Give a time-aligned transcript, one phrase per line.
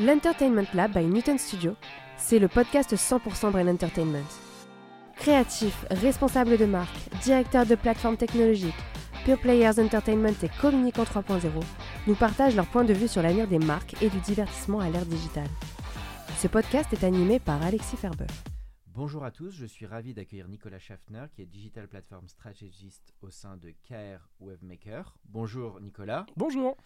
[0.00, 1.74] L'Entertainment Lab by Newton Studio,
[2.16, 4.28] c'est le podcast 100% Brain Entertainment.
[5.16, 8.78] Créatifs, responsables de marque, directeurs de plateformes technologiques,
[9.24, 11.50] Pure Players Entertainment et Communicant 3.0
[12.06, 15.04] nous partagent leur point de vue sur l'avenir des marques et du divertissement à l'ère
[15.04, 15.50] digitale.
[16.36, 18.26] Ce podcast est animé par Alexis Ferber.
[18.86, 23.30] Bonjour à tous, je suis ravi d'accueillir Nicolas Schaffner qui est Digital Platform Strategist au
[23.30, 25.16] sein de KR Webmaker.
[25.24, 26.24] Bonjour Nicolas.
[26.36, 26.76] Bonjour.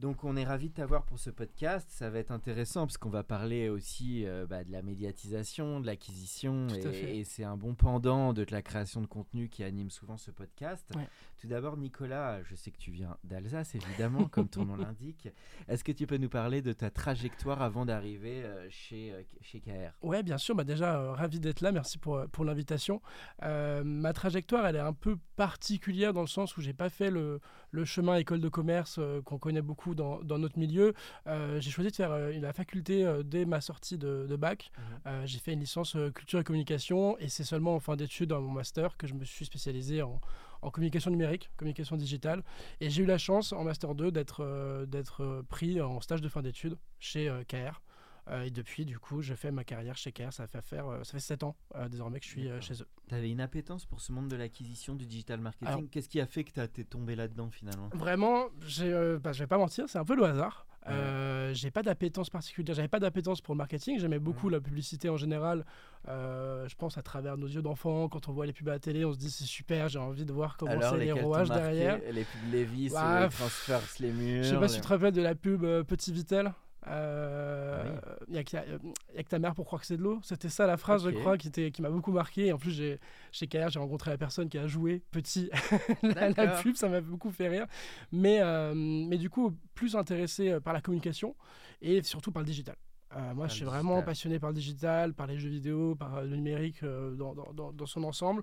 [0.00, 1.88] Donc on est ravi de t'avoir pour ce podcast.
[1.90, 5.86] Ça va être intéressant parce qu'on va parler aussi euh, bah, de la médiatisation, de
[5.86, 10.18] l'acquisition, et, et c'est un bon pendant de la création de contenu qui anime souvent
[10.18, 10.86] ce podcast.
[10.94, 11.08] Ouais.
[11.38, 15.28] Tout d'abord, Nicolas, je sais que tu viens d'Alsace, évidemment, comme ton nom l'indique.
[15.68, 19.60] Est-ce que tu peux nous parler de ta trajectoire avant d'arriver euh, chez, euh, chez
[19.60, 20.54] KR Ouais, bien sûr.
[20.54, 21.72] Bah déjà, euh, ravi d'être là.
[21.72, 23.02] Merci pour, pour l'invitation.
[23.42, 27.40] Ma trajectoire, elle est un peu particulière dans le sens où j'ai pas fait le,
[27.70, 30.94] le chemin école de commerce qu'on connaît beaucoup dans, dans notre milieu.
[31.26, 34.70] Euh, j'ai choisi de faire euh, la faculté euh, dès ma sortie de, de bac.
[35.06, 38.40] Euh, j'ai fait une licence culture et communication et c'est seulement en fin d'études dans
[38.40, 40.20] mon master que je me suis spécialisé en,
[40.62, 42.42] en communication numérique, communication digitale.
[42.80, 46.28] Et j'ai eu la chance en master 2 d'être euh, d'être pris en stage de
[46.28, 47.80] fin d'études chez euh, KR.
[48.28, 50.32] Euh, et depuis, du coup, je fais ma carrière chez KR.
[50.32, 52.86] Ça fait, faire, euh, ça fait 7 ans euh, désormais que je suis chez eux.
[53.08, 55.88] Tu avais une appétence pour ce monde de l'acquisition, du digital marketing.
[55.88, 57.88] Qu'est-ce qui a fait que tu es tombé là-dedans finalement?
[57.94, 60.66] Vraiment, j'ai, bah, je vais pas mentir, c'est un peu le hasard.
[60.88, 65.08] Euh, j'ai pas d'appétence particulière, j'avais pas d'appétence pour le marketing, j'aimais beaucoup la publicité
[65.08, 65.64] en général.
[66.06, 68.78] Euh, je pense à travers nos yeux d'enfants, quand on voit les pubs à la
[68.78, 71.62] télé, on se dit c'est super, j'ai envie de voir comment c'est les rouages marqué?
[71.64, 71.98] derrière.
[72.12, 74.44] Les pubs Levis, Bah, les Transfers, les murs.
[74.44, 76.52] Je sais pas si les- tu te rappelles de la pub euh, Petit Vitel.
[76.88, 78.78] Euh, Ah y a que- euh,
[79.16, 80.20] a que ta mère pour croire que c'est de l'eau.
[80.22, 82.46] C'était ça la phrase, je crois, qui, m'a beaucoup marqué.
[82.46, 83.00] Et en plus, j'ai,
[83.32, 85.50] chez KR, j'ai rencontré la personne qui a joué petit
[86.02, 86.76] la, pub.
[86.76, 87.66] Ça m'a beaucoup fait rire.
[88.12, 91.34] Mais, euh, mais du coup, plus intéressé euh, par la communication
[91.82, 92.76] et surtout par le digital.
[93.16, 94.04] Euh, moi, je suis vraiment digital.
[94.04, 97.52] passionné par le digital, par les jeux vidéo, par euh, le numérique euh, dans, dans-
[97.52, 98.42] dans- dans son ensemble.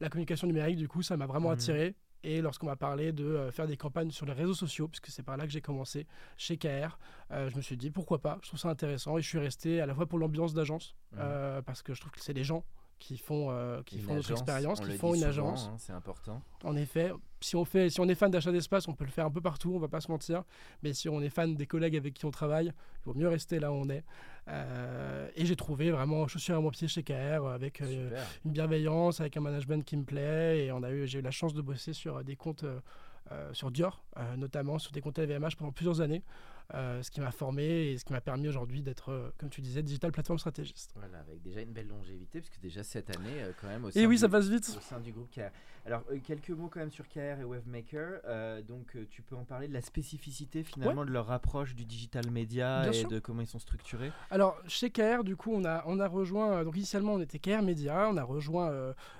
[0.00, 1.54] La communication numérique, du coup, ça m'a vraiment Mhm.
[1.54, 1.94] attiré.
[2.28, 5.22] Et lorsqu'on m'a parlé de euh, faire des campagnes sur les réseaux sociaux, puisque c'est
[5.22, 6.98] par là que j'ai commencé chez KR,
[7.30, 9.80] euh, je me suis dit pourquoi pas, je trouve ça intéressant et je suis resté
[9.80, 11.18] à la fois pour l'ambiance d'agence, Mhm.
[11.20, 12.64] euh, parce que je trouve que c'est les gens
[12.98, 15.70] qui font, euh, qui Une font notre agence, expérience, on qui font une souvent, agence.
[15.70, 16.42] hein, c'est important.
[16.64, 19.26] En effet, si on, fait, si on est fan d'achat d'espace, on peut le faire
[19.26, 20.42] un peu partout, on va pas se mentir.
[20.82, 23.58] Mais si on est fan des collègues avec qui on travaille, il vaut mieux rester
[23.60, 24.04] là où on est.
[24.48, 28.10] Euh, et j'ai trouvé vraiment chaussures à mon pied chez KR euh, avec euh,
[28.44, 30.64] une bienveillance, avec un management qui me plaît.
[30.64, 32.64] Et on a eu, j'ai eu la chance de bosser sur des comptes,
[33.52, 34.04] sur Dior,
[34.36, 36.22] notamment sur des comptes LVMH pendant plusieurs années.
[36.74, 39.60] Euh, ce qui m'a formé et ce qui m'a permis aujourd'hui d'être, euh, comme tu
[39.60, 40.92] disais, digital platform stratégiste.
[40.96, 43.92] Voilà, avec déjà une belle longévité, puisque déjà cette année, euh, quand même, au Et
[43.92, 44.74] sein oui, du- ça passe vite.
[44.76, 45.50] au sein du groupe KR.
[45.86, 48.62] Alors, quelques mots quand même sur KR et Wavemaker.
[48.64, 52.82] Donc, tu peux en parler de la spécificité finalement de leur approche du digital média
[52.82, 53.08] Bien et sûr.
[53.08, 54.10] de comment ils sont structurés?
[54.32, 56.64] Alors, chez KR, du coup, on a, on a rejoint.
[56.64, 58.08] Donc, initialement, on était KR Media.
[58.10, 58.72] On a rejoint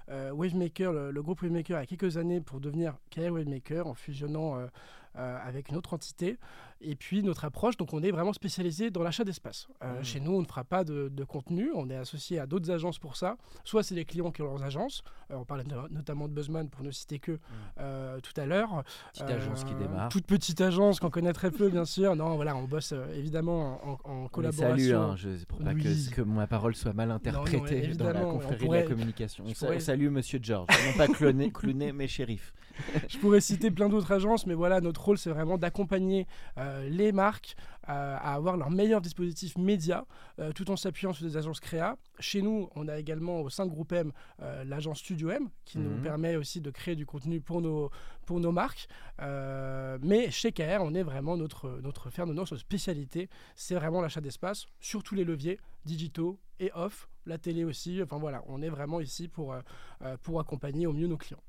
[0.09, 3.95] Wavemaker, le, le groupe Wavemaker, il y a quelques années pour devenir KR Wavemaker en
[3.95, 4.67] fusionnant euh,
[5.15, 6.37] avec une autre entité.
[6.83, 9.67] Et puis, notre approche, donc, on est vraiment spécialisé dans l'achat d'espace.
[9.83, 10.05] Euh, Mhm.
[10.05, 11.71] Chez nous, on ne fera pas de, de contenu.
[11.75, 13.37] On est associé à d'autres agences pour ça.
[13.65, 15.03] Soit c'est les clients qui ont leurs agences.
[15.31, 17.39] Euh, on parlait no- notamment de Buzzman pour ne citer que
[17.81, 18.85] euh, tout à l'heure.
[19.15, 20.09] Petite agence qui démarre.
[20.11, 22.15] Toute petite agence qu'on connaît très peu, bien sûr.
[22.15, 24.77] Non, voilà, on bosse évidemment en, collaboration.
[24.77, 26.11] salue, hein, je, pour pas que, Oui.
[26.15, 29.45] que ma parole soit mal interprétée non, dans la confrérie de pourrait- la communication.
[29.47, 32.53] On, pourrais- salue Monsieur George, non pas cloné, clowné, mais shérif.
[33.09, 36.27] Je pourrais citer plein d'autres agences, mais voilà, notre rôle, c'est vraiment d'accompagner
[36.59, 37.57] euh, les marques
[37.89, 40.07] euh, à avoir leur meilleur dispositif média,
[40.41, 41.97] euh, tout en s'appuyant sur des agences créa.
[42.19, 45.79] Chez nous, on a également au sein de Groupe M euh, l'agence Studio M, qui
[45.79, 46.03] nous Mhm.
[46.03, 47.91] permet aussi de créer du contenu pour nos,
[48.27, 48.89] pour nos marques.
[49.21, 53.75] Euh, mais chez KR, on est vraiment notre, notre fer de lance, notre spécialité, c'est
[53.77, 58.01] vraiment l'achat d'espace sur tous les leviers digitaux et off, la télé aussi.
[58.03, 59.61] Enfin voilà, on est vraiment ici pour, euh,
[60.03, 61.43] euh, pour accompagner au mieux nos clients.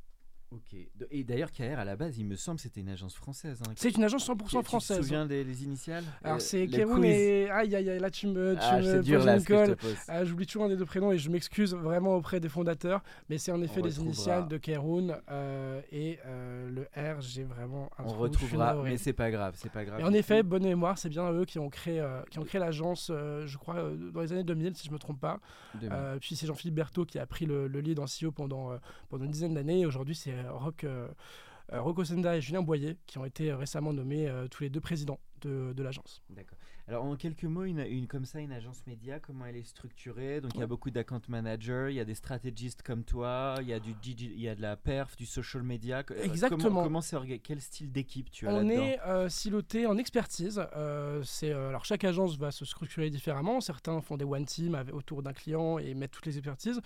[0.50, 0.78] Ok.
[1.12, 3.62] Et d'ailleurs, KR, à la base, il me semble, c'était une agence française.
[3.68, 3.74] Hein.
[3.76, 4.98] C'est une agence 100% Tu- française.
[4.98, 6.06] Tu te souviens des les initiales?
[6.24, 7.50] Alors Euh, c'est Kéroun et...
[7.50, 9.76] Aïe, aïe, aïe, là tu me, tu Ah, me c'est dur là une que.
[10.08, 13.38] Ah, J'oublie toujours un des deux prénoms et je m'excuse vraiment auprès des fondateurs, mais
[13.38, 14.06] c'est en effet les retrouvera.
[14.06, 18.96] initiales de Keroun euh, et euh, le R, j'ai vraiment un On trou, retrouvera, mais
[18.98, 20.00] c'est pas grave, c'est pas grave.
[20.00, 22.02] Et en effet, bonne mémoire, c'est bien eux qui ont créé,
[22.32, 25.42] qui ont créé l'agence, je crois, dans les années 2000, si je me trompe pas.
[26.22, 28.72] Puis c'est Jean-Philippe Berthaud qui a pris le, le lead en CEO pendant,
[29.10, 29.82] pendant une dizaine d'années.
[29.82, 31.07] Et aujourd'hui, c'est euh, Roch, euh,
[31.72, 35.19] Rocco Senda et Julien Boyer qui ont été euh, récemment nommés tous les deux présidents
[35.42, 36.24] de, l'agence.
[36.89, 40.39] Alors en quelques mots, une, une comme ça, une agence média, comment elle est structurée?
[40.39, 43.68] Donc il y a beaucoup d'account managers, il y a des stratégistes comme toi, il
[43.68, 46.04] y a du digi- il y a de la perf, du social media.
[46.12, 46.63] Euh, Exactement.
[46.63, 50.63] Comment, comment c'est Quel style d'équipe tu as On est euh, siloté en expertise.
[50.78, 53.60] Euh, c'est, euh, alors chaque agence va se structurer différemment.
[53.60, 56.80] Certains font des one team avec- autour d'un client et mettent toutes les expertises.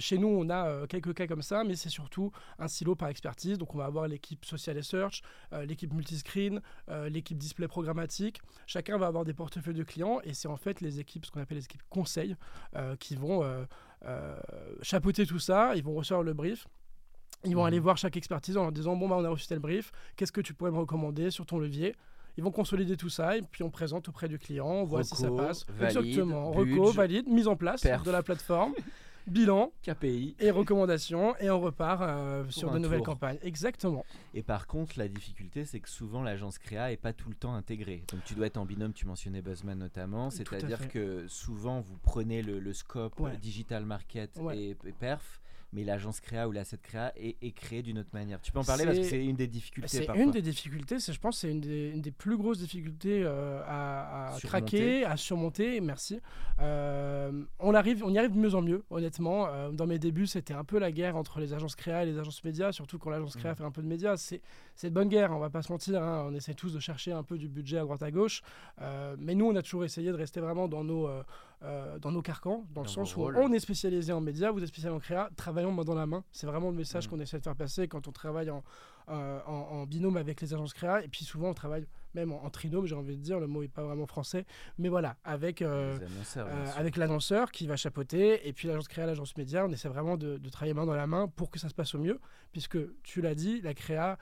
[0.00, 3.56] Chez nous, on a quelques cas comme ça, mais c'est surtout un silo par expertise.
[3.56, 5.22] Donc on va avoir l'équipe social et search,
[5.66, 6.60] l'équipe multiscreen,
[7.08, 8.42] l'équipe display programmatique.
[8.66, 11.40] Chacun va avoir des portefeuilles de clients et c'est en fait les équipes, ce qu'on
[11.40, 12.36] appelle les équipes conseils,
[12.76, 13.64] euh, qui vont euh,
[14.06, 14.36] euh,
[14.82, 15.74] chapeauter tout ça.
[15.76, 16.66] Ils vont recevoir le brief.
[17.44, 17.66] Ils vont Mhm.
[17.68, 20.32] aller voir chaque expertise en leur disant bon bah on a reçu tel brief, qu'est-ce
[20.32, 21.94] que tu pourrais me recommander sur ton levier?
[22.36, 25.16] Ils vont consolider tout ça et puis on présente auprès du client, on voit si
[25.16, 25.66] ça passe.
[25.68, 28.02] valide, Exactement, budge, reco, valide, mise en place perf.
[28.02, 28.72] de la plateforme,
[29.30, 30.36] bilan KPI.
[30.38, 33.14] et recommandations et on repart euh, sur de nouvelles tour.
[33.14, 33.38] campagnes.
[33.42, 34.04] Exactement.
[34.34, 37.54] Et par contre, la difficulté, c'est que souvent l'agence créa est pas tout le temps
[37.54, 38.04] intégrée.
[38.12, 42.42] Donc tu dois être en binôme, tu mentionnais Buzzman notamment, c'est-à-dire que souvent vous prenez
[42.42, 43.36] le, le scope Ouais.
[43.36, 44.58] digital market Ouais.
[44.58, 45.39] et, et perf,
[45.72, 48.40] mais l'agence créa ou l'asset créa est, est créée d'une autre manière.
[48.40, 51.18] Tu peux en parler parce que C'est- une des difficultés C'est une des difficultés, je
[51.18, 55.80] pense, c'est une des, une des plus grosses difficultés euh, à, craquer, à surmonter.
[55.80, 56.20] Merci.
[56.60, 59.46] Euh, on arrive, on y arrive de mieux en mieux, honnêtement.
[59.46, 62.18] Euh, dans mes débuts, c'était un peu la guerre entre les agences créa et les
[62.18, 63.56] agences médias, surtout quand l'agence créa Mhm.
[63.56, 64.16] fait un peu de médias.
[64.16, 64.40] C'est,
[64.82, 66.02] de bonne guerre, on va pas se mentir.
[66.02, 66.26] hein.
[66.28, 68.42] On essaie tous de chercher un peu du budget à droite à gauche,
[69.18, 71.08] mais nous, on a toujours essayé de rester vraiment dans nos
[71.62, 73.36] euh, dans nos carcans, dans, le Dans sens vos où rôles.
[73.36, 76.24] on est spécialisé en médias, vous êtes spécialisé en créa, travaillons main dans la main.
[76.32, 77.10] C'est vraiment le message Mhm.
[77.10, 78.62] qu'on essaie de faire passer quand on travaille en,
[79.10, 81.04] euh, en, en binôme avec les agences créa.
[81.04, 83.60] Et puis souvent, on travaille même en, en trinôme, j'ai envie de dire, le mot
[83.62, 84.46] n'est pas vraiment français.
[84.78, 85.98] Mais voilà, avec, euh,
[86.76, 90.38] avec l'annonceur qui va chapeauter, et puis l'agence créa, l'agence média, on essaie vraiment de,
[90.38, 92.18] de travailler main dans la main pour que ça se passe au mieux.
[92.52, 94.18] Puisque, tu l'as dit, la créa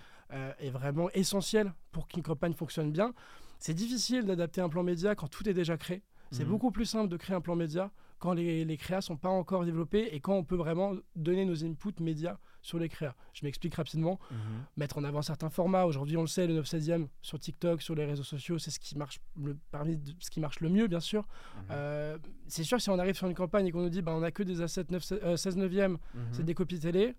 [0.58, 3.14] est vraiment essentielle pour qu'une campagne fonctionne bien.
[3.58, 6.02] C'est difficile d'adapter un plan média quand tout est déjà créé.
[6.30, 6.50] C'est Mhm.
[6.50, 9.64] beaucoup plus simple de créer un plan média quand les, les créas sont pas encore
[9.64, 13.14] développées et quand on peut vraiment donner nos inputs médias sur les créas.
[13.32, 14.18] Je m'explique rapidement.
[14.30, 14.36] Mhm.
[14.76, 15.84] Mettre en avant certains formats.
[15.86, 18.80] Aujourd'hui, on le sait, le 9 16e sur TikTok, sur les réseaux sociaux, c'est ce
[18.80, 21.22] qui marche le, parmi ce qui marche le mieux, bien sûr.
[21.22, 21.62] Mhm.
[21.70, 24.22] Euh, c'est sûr, si on arrive sur une campagne et qu'on nous dit bah, on
[24.22, 26.20] a que des assets 9, euh, 16 neuvième, Mhm.
[26.32, 27.14] c'est des copies télé.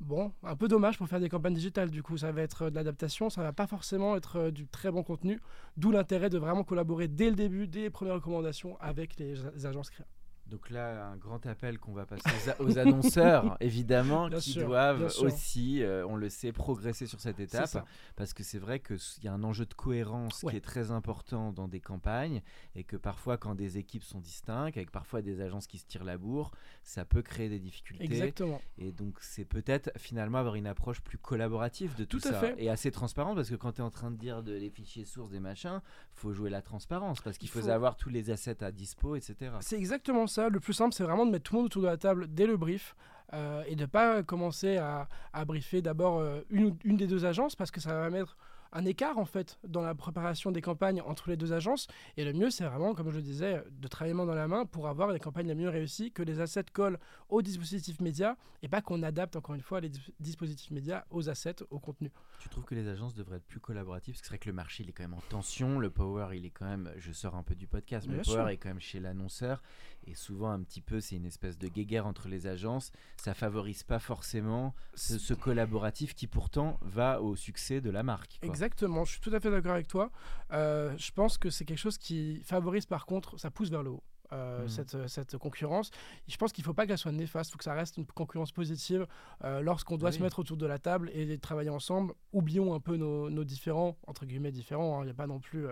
[0.00, 1.90] Bon, un peu dommage pour faire des campagnes digitales.
[1.90, 4.66] Du coup, ça va être euh, de l'adaptation, ça va pas forcément être euh, du
[4.66, 5.40] très bon contenu.
[5.76, 9.34] D'où l'intérêt de vraiment collaborer dès le début, dès les premières recommandations avec les,
[9.64, 10.06] agences créa.
[10.48, 12.22] Donc là, un grand appel qu'on va passer
[12.60, 17.40] aux, annonceurs, évidemment, Bien qui sûr, doivent aussi, euh, on le sait, progresser sur cette
[17.40, 17.84] étape.
[18.14, 20.52] Parce que c'est vrai qu'il y a un enjeu de cohérence Ouais.
[20.52, 22.42] qui est très important dans des campagnes
[22.74, 26.04] et que parfois, quand des équipes sont distinctes, avec parfois des agences qui se tirent
[26.04, 26.52] la bourre,
[26.84, 28.04] ça peut créer des difficultés.
[28.04, 28.60] Exactement.
[28.78, 32.40] Et donc, c'est peut-être finalement avoir une approche plus collaborative de tout, Tout à ça
[32.40, 32.54] fait.
[32.58, 35.04] et assez transparente parce que quand tu es en train de dire de les fichiers
[35.04, 35.80] sources, des machins,
[36.12, 39.16] faut jouer la transparence parce qu'il Il faut, faut- avoir tous les assets à dispo,
[39.16, 39.52] etc.
[39.60, 40.35] C'est exactement ça.
[40.38, 42.46] Le plus simple, c'est vraiment de mettre tout le monde autour de la table dès
[42.46, 42.94] le brief.
[43.32, 45.08] euh, et de ne pas commencer à,
[45.46, 48.36] briefer d'abord euh, une des deux agences parce que ça va mettre
[48.72, 51.86] un écart en fait dans la préparation des campagnes entre les deux agences
[52.16, 54.66] et le mieux c'est vraiment comme je le disais de travailler main dans la main
[54.66, 58.68] pour avoir les campagnes les mieux réussies que les assets collent aux dispositifs médias et
[58.68, 62.48] pas qu'on adapte encore une fois les dis- dispositifs médias aux assets au contenu Tu
[62.48, 64.14] trouves que les agences devraient être plus collaboratives?
[64.14, 66.36] Parce que c'est vrai que le marché il est quand même en tension, le power
[66.36, 68.48] il est quand même, je sors un peu du podcast, mais le power sûr.
[68.48, 69.62] est quand même chez l'annonceur
[70.06, 73.82] et souvent un petit peu c'est une espèce de guéguerre entre les agences, ça favorise
[73.82, 78.38] pas forcément ce, ce collaboratif qui pourtant va au succès de la marque.
[78.40, 78.48] quoi.
[78.48, 80.10] Exactement, je suis tout à fait d'accord avec toi.
[80.52, 83.90] Euh, je pense que c'est quelque chose qui favorise par contre, ça pousse vers le
[83.90, 84.02] haut.
[84.32, 84.68] euh, Mhm.
[84.68, 85.92] cette, cette concurrence.
[86.26, 88.06] Je pense qu'il ne faut pas qu'elle soit néfaste, il faut que ça reste une
[88.06, 89.06] concurrence positive
[89.44, 90.16] euh, lorsqu'on doit Oui.
[90.16, 92.12] se mettre autour de la table et travailler ensemble.
[92.32, 95.02] Oublions un peu nos, nos différents, entre guillemets différents, hein.
[95.02, 95.66] il n'y a pas non plus...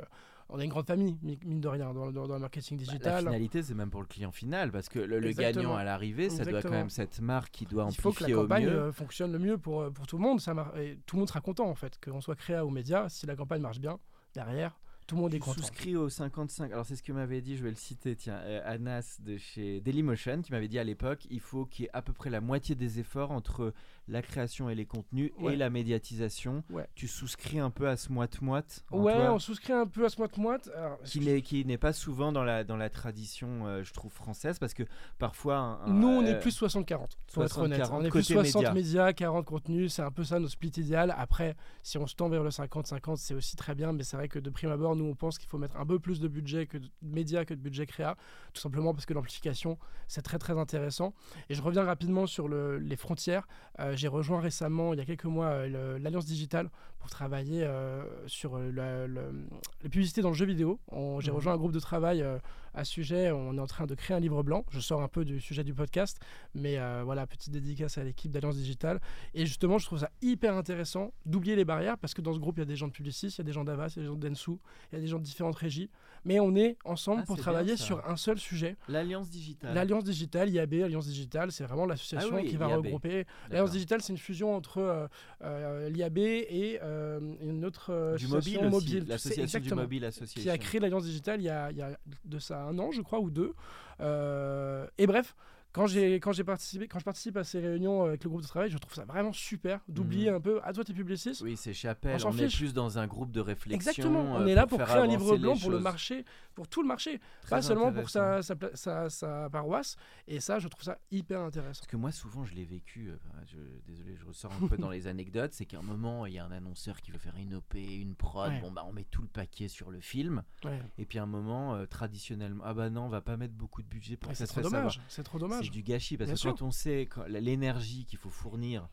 [0.49, 2.85] on a une grande famille, mi- mine de rien, dans, dans- dans le marketing Bah,
[2.87, 3.25] la digital.
[3.25, 6.63] finalité, c'est même pour le client final, parce que le, gagnant à l'arrivée, ça doit
[6.63, 8.73] quand même cette marque qui doit il faut que la amplifier au campagne mieux.
[8.73, 10.41] euh, fonctionne le mieux pour, euh, pour tout le monde.
[10.41, 13.09] Ça mar- et tout le monde sera content en fait, qu'on soit créa ou média.
[13.09, 13.99] Si la campagne marche bien,
[14.35, 15.61] derrière, tout le monde est content.
[15.61, 16.73] souscris au 55.
[16.73, 19.81] Alors, c'est ce que m'avait dit, je vais le citer, tiens, euh, Anas de chez
[19.83, 22.41] Dailymotion qui m'avait dit à l'époque il faut qu'il y ait à peu près la
[22.41, 23.75] moitié des efforts entre
[24.09, 25.55] la création et les contenus Ouais.
[25.55, 26.63] et la médiatisation.
[26.71, 26.87] Ouais.
[26.95, 30.19] Tu souscris un peu à ce moite-moite Ouais, toi, on souscrit un peu à ce
[30.21, 30.71] moite-moite.
[31.05, 34.59] Qui n'est qui n'est pas souvent dans la dans la tradition euh, je trouve française
[34.59, 34.83] parce que
[35.19, 37.81] parfois un- Nous, on est euh, plus 60-40, pour être honnête.
[37.81, 38.75] 60-40 On est plus côté 60 média.
[38.75, 41.15] médias, 40 contenus, c'est un peu ça notre split idéal.
[41.17, 44.29] Après, si on se tend vers le 50-50, c'est aussi très bien, mais c'est vrai
[44.29, 46.67] que de prime abord, nous, on pense qu'il faut mettre un peu plus de budget
[46.67, 48.17] que de médias que de budget créa,
[48.53, 51.15] tout simplement parce que l'amplification, c'est très très intéressant.
[51.49, 53.47] Et je reviens rapidement sur le- les frontières.
[53.81, 56.71] Euh, J'ai rejoint récemment, il y a quelques mois, euh, l'Alliance Digitale
[57.05, 60.81] pour travailler euh, sur la- les publicités dans le jeu vidéo.
[61.21, 61.37] J'ai Mhm.
[61.37, 62.39] rejoint un groupe de travail euh,
[62.73, 63.31] à ce sujet.
[63.31, 64.65] On est en train de créer un livre blanc.
[64.71, 66.19] Je sors un peu du sujet du podcast,
[66.55, 69.01] mais euh, voilà, petite dédicace à l'équipe d'Alliance Digitale.
[69.35, 72.57] Et justement, je trouve ça hyper intéressant d'oublier les barrières parce que dans ce groupe,
[72.57, 73.99] il y a des gens de Publicis, il y a des gens d'Avas, il y
[73.99, 74.53] a des gens de Densu,
[74.91, 75.91] il y a des gens de différentes régies.
[76.25, 78.77] Mais on est ensemble Ah, pour travailler sur un seul sujet.
[78.89, 79.75] l'alliance digitale.
[79.75, 82.79] L'Alliance Digitale, IAB, Alliance Digitale, c'est vraiment l'association Ah oui, qui va IAB.
[82.79, 83.27] regrouper.
[83.51, 85.07] L'Alliance Digitale, c'est une fusion entre euh,
[85.43, 89.03] euh, l'IAB et euh, une autre euh, du mobile association aussi, mobile.
[89.03, 90.57] C'est l'association du mobile qui a association.
[90.59, 93.21] créé l'Alliance Digitale il y, a, il y a de ça un an, je crois,
[93.21, 93.53] ou deux.
[94.01, 95.35] Euh, et bref,
[95.75, 98.47] quand j'ai quand j'ai participé, quand je participe à ces réunions avec le groupe de
[98.47, 100.37] travail, je trouve ça vraiment super d'oublier Mhm.
[100.37, 100.61] un peu.
[100.65, 101.43] À toi, t'es publiciste.
[101.43, 102.19] Oui, c'est Chapelle.
[102.25, 103.75] On On, est plus dans un groupe de réflexion.
[103.91, 106.81] Exactement, on euh, est là pour créer un livre blanc pour le marché, pour tout
[106.81, 109.97] le marché, Très pas seulement pour sa, sa, pla- sa- sa paroisse.
[110.29, 111.81] Et ça, je trouve ça hyper intéressant.
[111.81, 113.11] Parce que moi, souvent, je l'ai vécu.
[113.11, 113.17] euh,
[113.47, 115.53] je, désolé, je ressors un peu dans les anecdotes.
[115.55, 118.15] C'est qu'à un moment, il y a un annonceur qui veut faire une OP, une
[118.15, 118.53] prod.
[118.53, 118.61] Ouais.
[118.61, 120.45] Bon, bah, on met tout le paquet sur le film.
[120.65, 120.81] Ouais.
[120.99, 123.83] Et puis à un moment, euh, traditionnellement, ah bah non, on va pas mettre beaucoup
[123.83, 124.99] de budget pour Ouais, que ça se fasse.
[125.09, 125.64] C'est trop dommage.
[125.65, 126.51] C'est du gâchis parce Bien que sûr.
[126.55, 128.89] quand on sait l'énergie qu'il faut fournir,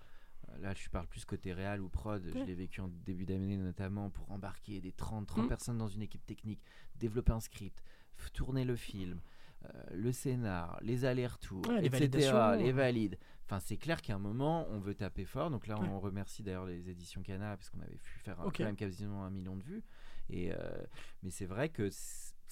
[0.60, 4.10] là je parle plus côté réal ou prod, je l'ai vécu en début d'année notamment
[4.10, 5.48] pour embarquer des 30, 30 Mm.
[5.48, 6.62] personnes dans une équipe technique,
[6.96, 7.82] développer un script,
[8.34, 9.20] tourner le film,
[9.66, 13.18] euh, le scénar, les allers-retours, Ouais, etc., les valides.
[13.46, 15.50] Enfin, c'est clair qu'à un moment, on veut taper fort.
[15.52, 15.88] Donc là, Ouais.
[15.88, 19.30] on remercie d'ailleurs les éditions Cana parce qu'on avait pu faire quand même quasiment un
[19.30, 19.84] million de vues.
[20.30, 20.58] Et, euh,
[21.22, 21.90] mais c'est vrai que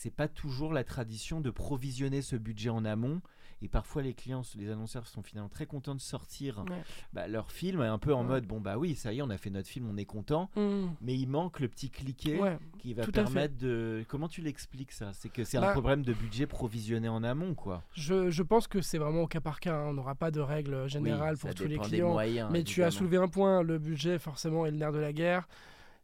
[0.02, 3.22] c'est pas toujours la tradition de provisionner ce budget en amont.
[3.62, 6.82] Et parfois, les clients, les annonceurs sont finalement très contents de sortir Ouais.
[7.12, 8.28] bah, leur film un peu en Ouais.
[8.28, 10.50] mode bon, bah oui, ça y est, on a fait notre film, on est content.
[10.56, 10.86] Mmh.
[11.02, 12.58] Mais il manque le petit cliquet Ouais.
[12.78, 14.06] qui va permettre de.
[14.08, 15.12] Comment tu l'expliques ça?
[15.12, 17.84] C'est que c'est Bah- un problème de budget provisionné en amont, quoi.
[17.92, 19.76] Je, je pense que c'est vraiment au cas par cas.
[19.76, 19.88] hein.
[19.90, 22.14] On n'aura pas de règle générale pour tous les clients.
[22.14, 25.12] moyens, Mais tu as soulevé un point, le budget forcément est le nerf de la
[25.12, 25.50] guerre.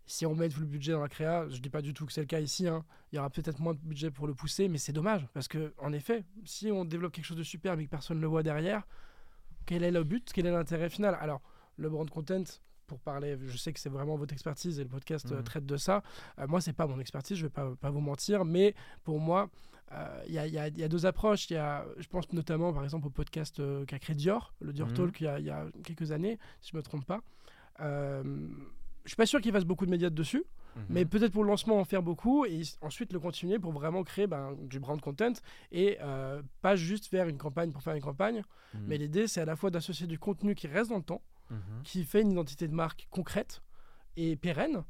[0.08, 2.14] Si on met tout le budget dans la créa, je dis pas du tout que
[2.14, 4.68] c'est le cas ici, hein, il y aura peut-être moins de budget pour le pousser,
[4.68, 7.86] mais c'est dommage parce que en effet, si on développe quelque chose de super mais
[7.86, 8.86] que personne ne le voit derrière,
[9.66, 11.18] quel est le but, quel est l'intérêt final?
[11.20, 11.42] Alors,
[11.78, 12.44] le brand content,
[12.88, 15.44] pour parler, je sais que c'est vraiment votre expertise et le podcast euh, Mhm.
[15.44, 16.04] traite de ça.
[16.38, 19.50] Euh, moi, c'est pas mon expertise, je vais pas, pas vous mentir, mais pour moi,
[19.92, 21.50] euh, il y, a, y y deux approches.
[21.50, 24.90] Y a, je pense notamment, par exemple, au podcast euh, qu'a créé Dior, le Dior
[24.90, 24.94] Mhm.
[24.94, 27.22] Talk, il y, a, il y a quelques années, si je me trompe pas.
[27.80, 28.24] Euh,
[29.06, 30.44] je suis pas sûr qu'il fasse beaucoup de médias dessus,
[30.76, 30.84] Mhm.
[30.90, 34.28] mais peut-être pour le lancement en faire beaucoup et ensuite le continuer pour vraiment créer
[34.28, 35.32] ben, du brand content
[35.72, 38.44] et euh, pas juste faire une campagne pour faire une campagne.
[38.74, 38.82] Mhm.
[38.88, 41.58] Mais l'idée, c'est à la fois d'associer du contenu qui reste dans le temps, Mhm.
[41.84, 43.62] qui fait une identité de marque concrète
[44.18, 44.84] et pérenne.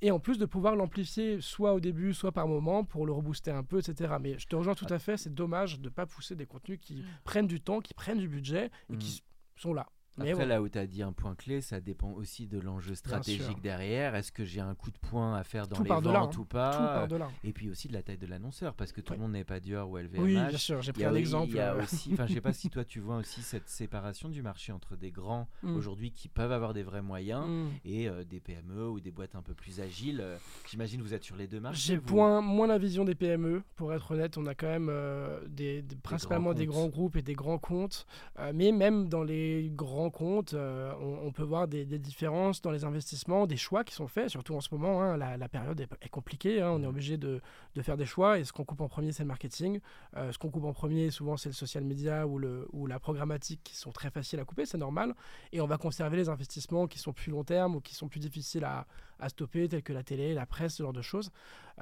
[0.00, 3.50] Et en plus de pouvoir l'amplifier soit au début, soit par moment pour le rebooster
[3.50, 4.14] un peu, etc.
[4.20, 6.78] Mais je te rejoins tout à fait, c'est dommage de ne pas pousser des contenus
[6.80, 9.20] qui prennent du temps, qui prennent du budget et qui s-
[9.56, 9.88] sont là.
[10.20, 10.54] Après, voilà.
[10.56, 14.14] là où tu as dit un point clé, ça dépend aussi de l'enjeu stratégique derrière.
[14.14, 16.34] Est-ce que j'ai un coup de poing à faire dans Tout les de là, ventes
[16.36, 16.40] hein.
[16.40, 17.28] ou pas Tout part de là.
[17.44, 19.16] Et puis aussi de la taille de l'annonceur, parce que tout Ouais.
[19.16, 20.22] le monde n'est pas Dior ou LVMH.
[20.22, 21.48] Oui, bien sûr, j'ai pris un exemple.
[21.50, 23.68] il y a euh, aussi, enfin, je sais pas si toi tu vois aussi cette
[23.68, 25.76] séparation du marché entre des grands Mm.
[25.76, 27.68] aujourd'hui qui peuvent avoir des vrais moyens Mm.
[27.84, 30.20] et euh, des PME ou des boîtes un peu plus agiles.
[30.20, 30.36] Euh,
[30.70, 31.94] J'imagine vous êtes sur les deux marchés.
[31.94, 34.36] J'ai vous moins la vision des PME, pour être honnête.
[34.38, 38.06] On a quand même euh, des, des- principalement des grands groupes et des grands comptes.
[38.38, 42.60] Euh, mais même dans les grands comptes, euh, on, on peut voir des, des différences
[42.62, 45.02] dans les investissements, des choix qui sont faits, surtout en ce moment.
[45.02, 46.60] hein, la, la période est, est compliquée.
[46.60, 47.40] hein, on est obligé de,
[47.74, 48.38] de faire des choix.
[48.38, 49.80] Et ce qu'on coupe en premier, c'est le marketing.
[50.16, 52.98] Euh, ce qu'on coupe en premier, souvent, c'est le social media ou, le, ou la
[52.98, 55.14] programmatique qui sont très faciles à couper, c'est normal.
[55.52, 58.20] Et on va conserver les investissements qui sont plus long terme ou qui sont plus
[58.20, 58.86] difficiles à,
[59.18, 61.30] à stopper, tels que la télé, la presse, ce genre de choses.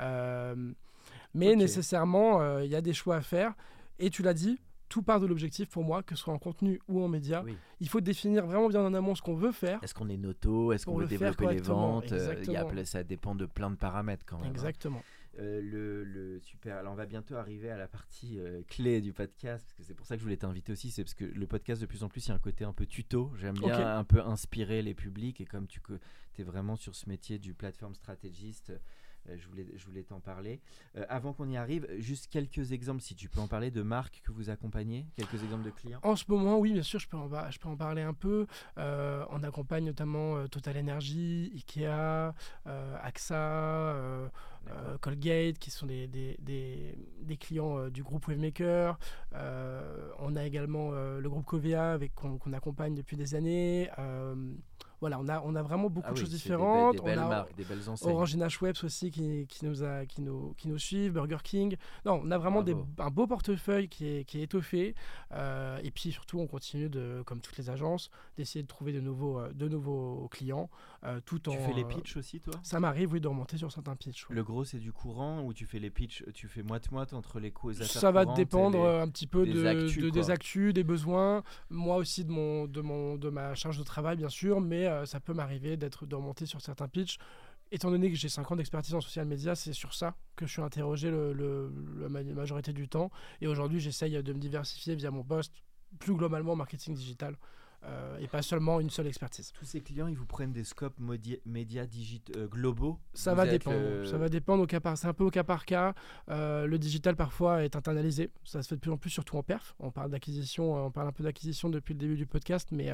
[0.01, 0.73] Euh,
[1.35, 3.55] mais nécessairement, il y a des choix à faire.
[3.99, 6.81] Et tu l'as dit, tout part de l'objectif pour moi, que ce soit en contenu
[6.89, 7.43] ou en média.
[7.45, 7.57] Oui.
[7.81, 9.83] Il faut définir vraiment bien en amont ce qu'on veut faire.
[9.83, 10.73] Est-ce qu'on est noto?
[10.73, 12.13] Est-ce qu'on veut développer les ventes?
[12.13, 14.47] Euh, il y a Ça dépend de plein de paramètres quand même.
[14.47, 14.51] hein.
[14.51, 15.03] Exactement.
[15.39, 16.77] Euh, le, le- super.
[16.79, 19.93] Alors on va bientôt arriver à la partie euh, clé du podcast parce que c'est
[19.93, 20.91] pour ça que je voulais t'inviter aussi.
[20.91, 22.73] C'est parce que le podcast de plus en plus il y a un côté un
[22.73, 23.31] peu tuto.
[23.39, 25.83] J'aime bien un peu inspirer les publics et comme tu
[26.39, 28.73] es vraiment sur ce métier du plateforme stratégiste.
[29.29, 30.61] Euh, je voulais, je voulais t'en parler.
[30.97, 34.21] Euh, avant qu'on y arrive, juste quelques exemples, si tu peux en parler, de marques
[34.25, 36.01] que vous accompagnez, quelques exemples de clients.
[36.03, 38.47] En ce moment, oui, bien sûr, je peux en, je peux en parler un peu.
[38.79, 42.35] Euh, on accompagne notamment Total Energy, Ikea,
[43.03, 44.31] AXA,
[45.01, 48.99] Colgate, qui sont des, des, des, clients du groupe Wavemaker.
[49.33, 53.91] on a également le groupe Covea, avec qu'on accompagne depuis des années.
[55.01, 56.97] Voilà, on a, on a vraiment beaucoup ah de choses différentes.
[56.97, 58.13] Des, belles on a marques, des belles enseignes.
[58.13, 61.39] Orange et Nash Webs aussi qui, qui, nous a, qui, nous, qui nous suivent, Burger
[61.43, 61.77] King.
[62.05, 64.95] Non, on a vraiment des, un beau portefeuille qui est, qui est étoffé.
[65.33, 69.01] Euh, et puis surtout, on continue, de, comme toutes les agences, d'essayer de trouver de
[69.01, 70.71] nouveaux, euh, de nouveaux clients.
[71.07, 72.55] Euh, tout tu en, fais les pitchs aussi, toi?
[72.63, 74.27] Ça m'arrive, oui, de remonter sur certains pitchs.
[74.29, 77.51] Le gros, c'est du courant ou tu fais les pitchs, tu fais moite-moite entre les
[77.51, 80.85] coûts et Ça va dépendre un petit peu des, de, actus, de, des actus, des
[80.85, 81.43] besoins.
[81.71, 85.21] Moi aussi, de, mon, de, mon, de ma charge de travail, bien sûr, mais ça
[85.21, 87.19] peut m'arriver d'être de remonter sur certains pitchs.
[87.73, 90.53] Étant donné que j'ai 5 ans d'expertise en social media, c'est sur ça que je
[90.53, 93.11] suis interrogé le, la majorité du temps.
[93.41, 95.53] Et aujourd'hui, j'essaye de me diversifier via mon poste,
[95.99, 97.37] plus globalement marketing digital.
[97.85, 99.53] Euh, et pas seulement une seule expertise.
[99.53, 101.85] Tous ces clients, ils vous prennent des scopes médias
[102.37, 102.99] euh, globaux?
[103.15, 104.07] Ça va dépendre.
[104.07, 104.99] Ça va dépendre au cas par.
[104.99, 105.95] C'est un peu au cas par cas.
[106.31, 108.31] Euh, le digital parfois est internalisé.
[108.45, 109.77] Ça se fait de plus en plus, surtout en perf.
[109.79, 112.93] On parle d'acquisition, on parle un peu d'acquisition depuis le début du podcast, mais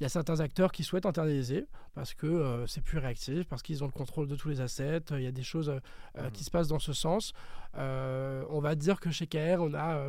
[0.00, 3.62] il y a certains acteurs qui souhaitent internaliser parce que euh, c'est plus réactif, parce
[3.62, 5.02] qu'ils ont le contrôle de tous les assets.
[5.12, 5.78] Il y a des choses euh,
[6.18, 7.32] euh, qui se passent dans ce sens.
[7.74, 10.08] on va dire que chez KR, on a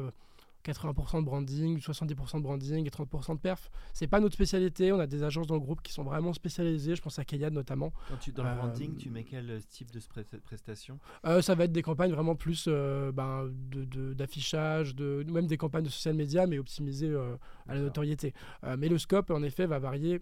[0.65, 3.69] 80% de branding, 70% de branding et 30% de perf.
[3.93, 4.91] C'est pas notre spécialité.
[4.91, 6.95] On a des agences dans le groupe qui sont vraiment spécialisées.
[6.95, 7.93] Je pense à Kayad notamment.
[8.09, 9.99] Quand tu dans le branding, tu mets quel type de
[10.39, 10.99] prestation?
[11.41, 13.51] Ça va être des campagnes vraiment plus ben,
[14.15, 17.15] d'affichage, de, de, même des campagnes de social media, mais optimisées
[17.67, 18.33] à la notoriété.
[18.77, 20.21] mais le scope, en effet, va varier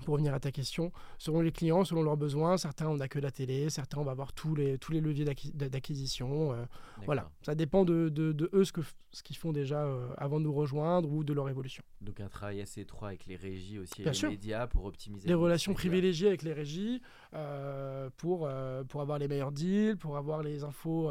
[0.00, 3.18] pour revenir à ta question, selon les clients, selon leurs besoins, certains on n'a que
[3.18, 6.52] la télé, certains on va avoir tous les, tous les leviers d'acquisition.
[6.52, 6.64] Euh,
[7.06, 10.44] voilà, ça dépend de, de, eux ce qu'ils ce qu'ils font déjà euh, avant de
[10.44, 11.82] nous rejoindre ou de leur évolution.
[12.00, 15.26] Donc un travail assez étroit avec les régies aussi et les médias pour optimiser.
[15.26, 17.02] Des relations privilégiées avec les régies
[17.34, 18.48] euh, pour,
[18.88, 21.10] pour avoir les meilleurs deals, pour avoir les infos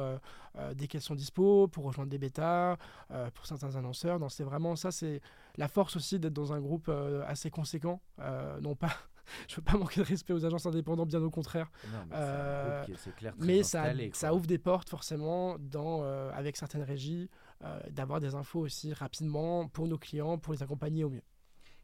[0.75, 2.77] dès qu'elles sont dispo, pour rejoindre des bêtas,
[3.33, 4.19] pour certains annonceurs.
[4.29, 5.21] C'est vraiment ça, c'est
[5.57, 6.89] la force aussi d'être dans un groupe
[7.27, 8.01] assez conséquent.
[8.61, 8.91] non pas
[9.47, 11.69] je veux pas manquer de respect aux agences indépendantes, bien au contraire.
[13.37, 17.29] mais, ça, ça, ouvre des portes forcément dans, euh, avec certaines régies,
[17.63, 21.23] euh, d'avoir des infos aussi rapidement pour nos clients, pour les accompagner au mieux.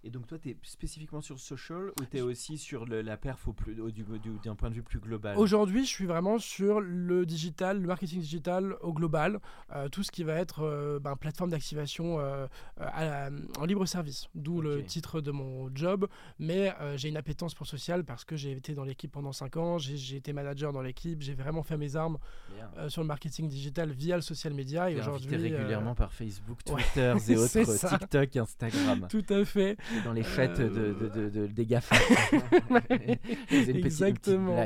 [0.05, 3.47] Et donc toi, tu es spécifiquement sur social ou tu es aussi sur la perf
[3.47, 3.55] au
[4.43, 5.35] d'un point de vue plus global?
[5.35, 9.39] Aujourd'hui, je suis vraiment sur le digital, le marketing digital au global,
[9.73, 12.45] euh, tout ce qui va être euh, ben, plateforme d'activation euh,
[13.57, 16.07] en libre service, d'où le titre de mon job.
[16.37, 19.77] Mais j'ai une appétence pour social parce que j'ai été dans l'équipe pendant 5 ans,
[19.79, 22.19] j'ai été manager dans l'équipe, j'ai vraiment fait mes armes
[22.89, 24.91] sur le marketing digital via le social media.
[24.91, 29.07] Et aujourd'hui, régulièrement par Facebook, Twitter et autres, TikTok, Instagram.
[29.09, 31.95] Tout à fait dans les fêtes de, de, de, des GAFA.
[33.51, 34.63] Exactement.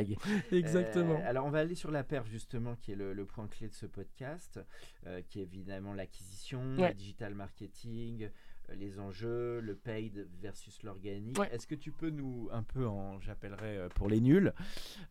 [0.51, 1.19] Exactement.
[1.19, 3.73] Euh, alors, on va aller sur la perf, justement, qui est le, point clé de
[3.73, 4.59] ce podcast,
[5.07, 8.29] euh, qui est évidemment l'acquisition, le digital marketing, euh,
[8.75, 11.37] les enjeux, le paid versus l'organique.
[11.51, 14.53] Est-ce que tu peux nous, un peu en, j'appellerais euh, pour les nuls,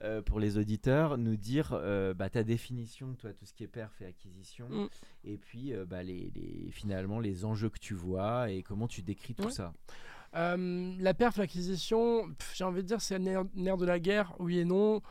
[0.03, 1.71] euh, pour les auditeurs, nous dire
[2.17, 4.89] bah, ta définition, toi, tout ce qui est perf et acquisition, mm.
[5.25, 9.35] et puis bah, les, les, finalement les enjeux que tu vois et comment tu décris
[9.35, 9.73] tout ça?
[10.33, 14.65] La perf, l'acquisition, j'ai envie de dire c'est un nerf de la guerre, oui et
[14.65, 15.03] non.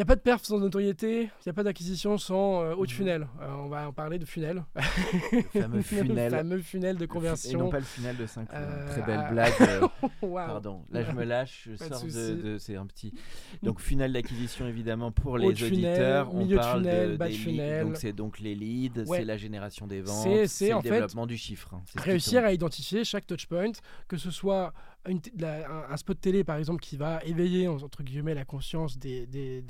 [0.00, 2.86] N'y a pas de perf sans notoriété, il n'y a pas d'acquisition sans euh, haut
[2.86, 2.96] de mhm.
[2.96, 3.28] funnel.
[3.42, 4.64] Euh, on va en parler de funnel.
[4.74, 6.30] Le fameux funnel.
[6.32, 7.58] le fameux funnel de conversion.
[7.58, 9.30] Et non pas le funnel de 5 euh, Très belle ah.
[9.30, 9.52] blague.
[10.22, 13.12] Pardon, là je me lâche, je sors de, C'est un petit.
[13.62, 16.34] Donc funnel d'acquisition évidemment pour les auditeurs.
[16.34, 17.84] on parle de, bas de funnel.
[17.84, 21.74] Donc c'est donc les leads, c'est la génération des ventes, c'est le développement du chiffre.
[21.74, 21.82] Hein.
[21.96, 23.72] Réussir à identifier chaque touchpoint,
[24.08, 24.72] que ce soit
[25.06, 29.62] un, spot télé, par exemple, qui va éveiller, entre guillemets, la conscience des, des,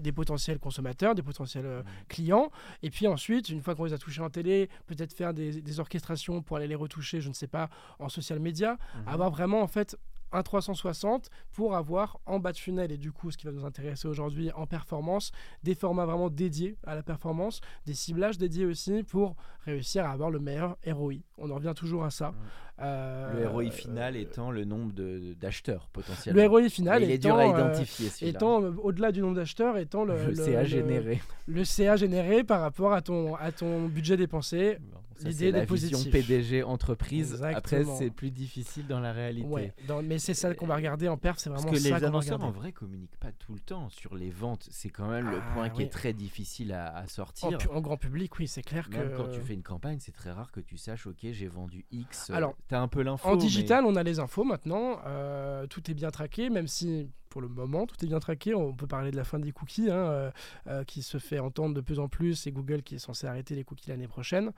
[0.00, 1.86] des, potentiels consommateurs, des potentiels euh, mmh.
[2.08, 2.50] clients.
[2.82, 6.42] Et puis ensuite, une fois qu'on les a touchés en télé, peut-être faire des, orchestrations
[6.42, 8.74] pour aller les retoucher, je ne sais pas, en social media.
[8.74, 9.08] Mmh.
[9.08, 9.96] Avoir vraiment, en fait,
[10.34, 13.64] un 360 pour avoir en bas de funnel et du coup ce qui va nous
[13.64, 19.02] intéresser aujourd'hui en performance des formats vraiment dédiés à la performance des ciblages dédiés aussi
[19.04, 22.34] pour réussir à avoir le meilleur ROI on en revient toujours à ça mmh.
[22.82, 24.92] Euh, le ROI final étant le nombre
[25.40, 26.42] d'acheteurs potentiellement.
[26.42, 28.28] Le ROI final il est dur à identifier.
[28.28, 31.22] étant euh, au-delà du nombre d'acheteurs, étant le, le, CA généré.
[31.46, 34.78] Le, CA généré par rapport à ton, à ton budget dépensé
[35.22, 37.42] l'idée la vision PDG entreprise.
[37.42, 39.48] Après, c'est plus difficile dans la réalité.
[39.48, 42.42] Ouais, mais c'est ça qu'on va regarder en perf, c'est vraiment Parce que les annonceurs
[42.42, 44.66] en vrai communiquent pas tout le temps sur les ventes.
[44.70, 47.58] C'est quand même le ah point qui est très difficile à, sortir.
[47.70, 50.30] En, grand public, oui, c'est clair même que quand tu fais une campagne, c'est très
[50.30, 52.30] rare que tu saches, ok, j'ai vendu X.
[52.30, 53.28] Alors, tu as un peu l'info.
[53.28, 54.98] En digital, on a les infos maintenant.
[55.06, 58.54] Euh, tout est bien traqué, même si pour le moment, tout est bien traqué.
[58.54, 60.30] On peut parler de la fin des cookies, hein, euh,
[60.68, 63.56] euh, qui se fait entendre de plus en plus, et Google qui est censé arrêter
[63.56, 64.52] les cookies l'année prochaine.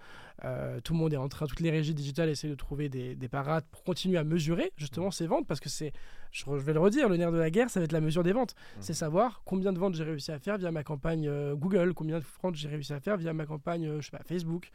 [0.45, 3.17] Euh, tout le monde est en train, toutes les régies digitales essaient de trouver des,
[3.31, 5.95] parades pour continuer à mesurer justement ces ventes, parce que c'est,
[6.33, 8.33] je, vais le redire, le nerf de la guerre, ça va être la mesure des
[8.33, 8.55] ventes.
[8.55, 8.81] Mmh.
[8.81, 12.25] C'est savoir combien de ventes j'ai réussi à faire via ma campagne Google, combien de
[12.43, 14.71] ventes j'ai réussi à faire via ma campagne, je sais pas, Facebook.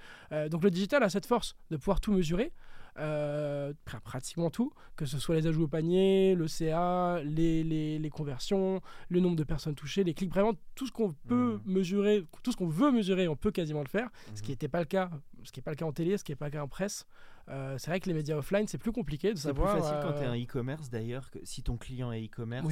[0.50, 2.52] donc le digital a cette force de pouvoir tout mesurer.
[2.98, 3.72] Euh,
[4.04, 8.82] pratiquement tout, que ce soit les ajouts au panier, le CA, les, les, les, conversions,
[9.08, 11.72] le nombre de personnes touchées, les clics, vraiment tout ce qu'on peut mmh.
[11.72, 14.72] mesurer, tout ce qu'on veut mesurer, on peut quasiment le faire, ce qui n'était mmh.
[14.72, 15.10] pas le cas,
[15.44, 16.68] ce qui n'est pas le cas en télé, ce qui n'est pas le cas en
[16.68, 17.06] presse.
[17.50, 19.72] Euh, c'est vrai que les médias offline, c'est plus compliqué de savoir.
[19.72, 21.30] C'est plus facile quand tu es un euh, e-commerce d'ailleurs.
[21.32, 22.68] Que si ton client est e-commerce,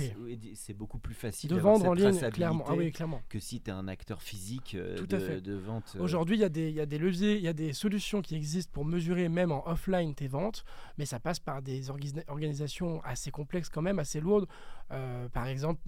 [0.56, 2.66] c'est beaucoup plus facile de vendre en ligne, clairement.
[2.68, 3.22] Ah oui, clairement.
[3.30, 5.98] Que si tu es un acteur physique euh, de, de, vente.
[6.00, 8.86] Aujourd'hui, il y, y, a des leviers, il y a des solutions qui existent pour
[8.86, 10.64] mesurer même en offline tes ventes,
[10.98, 14.48] mais ça passe par des organisations assez complexes quand même, assez lourdes.
[15.34, 15.82] par exemple,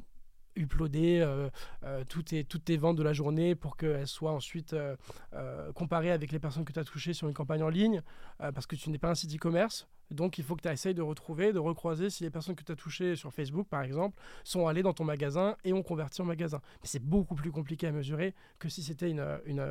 [0.55, 1.49] uploader euh,
[1.83, 2.33] euh, toutes,
[2.63, 4.95] tes, ventes de la journée pour qu'elles soient ensuite euh,
[5.73, 8.01] comparées avec les personnes que tu as touchées sur une campagne en ligne,
[8.39, 9.87] parce que tu n'es pas un site e-commerce.
[10.11, 12.71] Donc il faut que tu essayes de retrouver, de recroiser si les personnes que tu
[12.71, 16.25] as touchées sur Facebook, par exemple, sont allées dans ton magasin et ont converti en
[16.25, 16.61] magasin.
[16.81, 19.65] Mais c'est beaucoup plus compliqué à mesurer que si c'était une, une,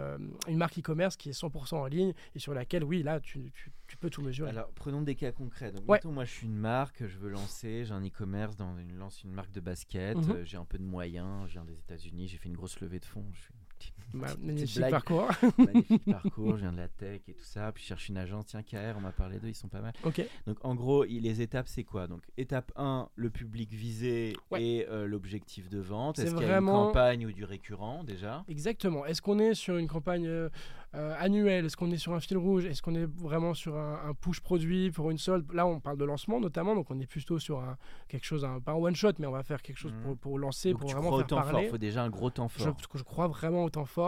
[0.49, 3.71] une, marque e-commerce qui est 100% en ligne et sur laquelle, oui, là, tu, tu,
[3.87, 4.51] tu, peux tout mesurer.
[4.51, 5.73] Alors prenons des cas concrets.
[5.73, 8.97] Donc, mettons, moi je suis une marque, je veux lancer, j'ai un e-commerce, dans une,
[8.97, 10.31] lance une marque de basket, mhm.
[10.31, 12.99] euh, j'ai un peu de moyens, je viens des États-Unis, j'ai fait une grosse levée
[12.99, 15.29] de fonds, je suis magnifique parcours.
[15.59, 17.73] magnifique parcours, je viens de la tech et tout ça.
[17.73, 19.93] Puis je cherche une agence, tiens, KR, on m'a parlé d'eux, ils sont pas mal.
[20.05, 20.23] Ok.
[20.47, 22.07] Donc en gros, les étapes, c'est quoi?
[22.07, 26.19] Donc étape 1, le public visé et euh, l'objectif de vente.
[26.19, 28.45] Est-ce qu'il y a une campagne ou du récurrent déjà?
[28.49, 29.05] Exactement.
[29.07, 30.49] Est-ce qu'on est sur une campagne euh,
[30.95, 32.65] euh, annuel Est-ce qu'on est sur un fil rouge?
[32.65, 35.53] Est-ce qu'on est vraiment sur un, push produit pour une solde?
[35.53, 37.77] Là, on parle de lancement notamment, donc on est plutôt sur un,
[38.09, 40.39] quelque chose, un, pas un one shot, mais on va faire quelque chose pour, pour,
[40.39, 41.65] lancer, pour vraiment faire parler.
[41.65, 42.77] Il faut déjà un gros temps fort.
[42.79, 44.00] Je, je crois vraiment au temps fort.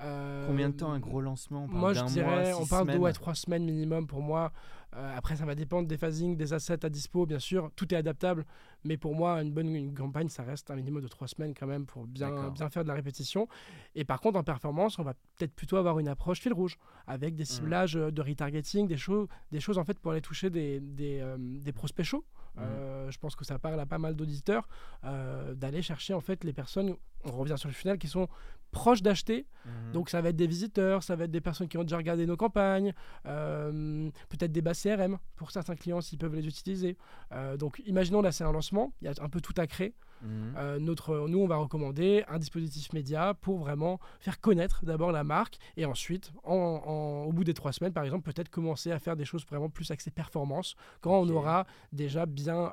[0.00, 1.66] Euh, Combien de temps un gros lancement?
[1.68, 4.52] Moi, je dirais, on parle de ouais, trois semaines minimum pour moi.
[4.94, 7.70] Euh, après, ça va dépendre des phasings, des assets à dispo, bien sûr.
[7.76, 8.46] Tout est adaptable.
[8.84, 11.86] Mais pour moi, une bonne campagne, ça reste un minimum de trois semaines quand même
[11.86, 13.48] pour bien, bien faire de la répétition.
[13.94, 17.34] Et par contre, en performance, on va peut-être plutôt avoir une approche fil rouge avec
[17.34, 17.46] des mmh.
[17.46, 21.20] ciblages euh, de retargeting, des choses, des choses en fait pour aller toucher des, des,
[21.20, 22.24] euh, des prospects chauds.
[22.56, 23.10] Mmh.
[23.10, 24.66] je pense que ça parle à pas mal d'auditeurs
[25.02, 28.28] d'aller chercher en fait les personnes, on revient sur le final, qui sont
[28.76, 29.46] proches d'acheter.
[29.64, 29.92] Mhm.
[29.92, 32.26] Donc ça va être des visiteurs, ça va être des personnes qui ont déjà regardé
[32.26, 32.92] nos campagnes,
[33.26, 36.96] euh, peut-être des bas CRM pour certains clients s'ils peuvent les utiliser.
[37.32, 39.94] Euh, donc imaginons là c'est un lancement, il y a un peu tout à créer.
[40.22, 40.54] Mhm.
[40.56, 45.24] Euh, notre, nous, on va recommander un dispositif média pour vraiment faire connaître d'abord la
[45.24, 49.26] marque et ensuite, au bout des trois semaines, par exemple, peut-être commencer à faire des
[49.26, 52.72] choses vraiment plus axées performance quand on aura déjà bien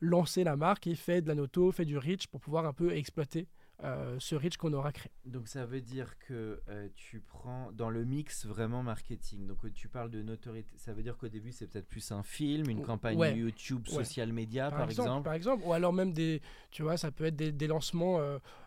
[0.00, 2.96] lancé la marque et fait de la noto, fait du reach pour pouvoir un peu
[2.96, 3.48] exploiter
[3.84, 5.12] euh, ce reach qu'on aura créé.
[5.24, 9.46] Donc ça veut dire que euh, tu prends dans le mix vraiment marketing.
[9.46, 10.76] Donc euh, tu parles de notoriété.
[10.78, 14.72] Ça veut dire qu'au début c'est peut-être plus un film, une campagne YouTube, social media
[14.72, 18.20] par, exemple, Par exemple, ou alors même des, tu vois, ça peut être des, lancements.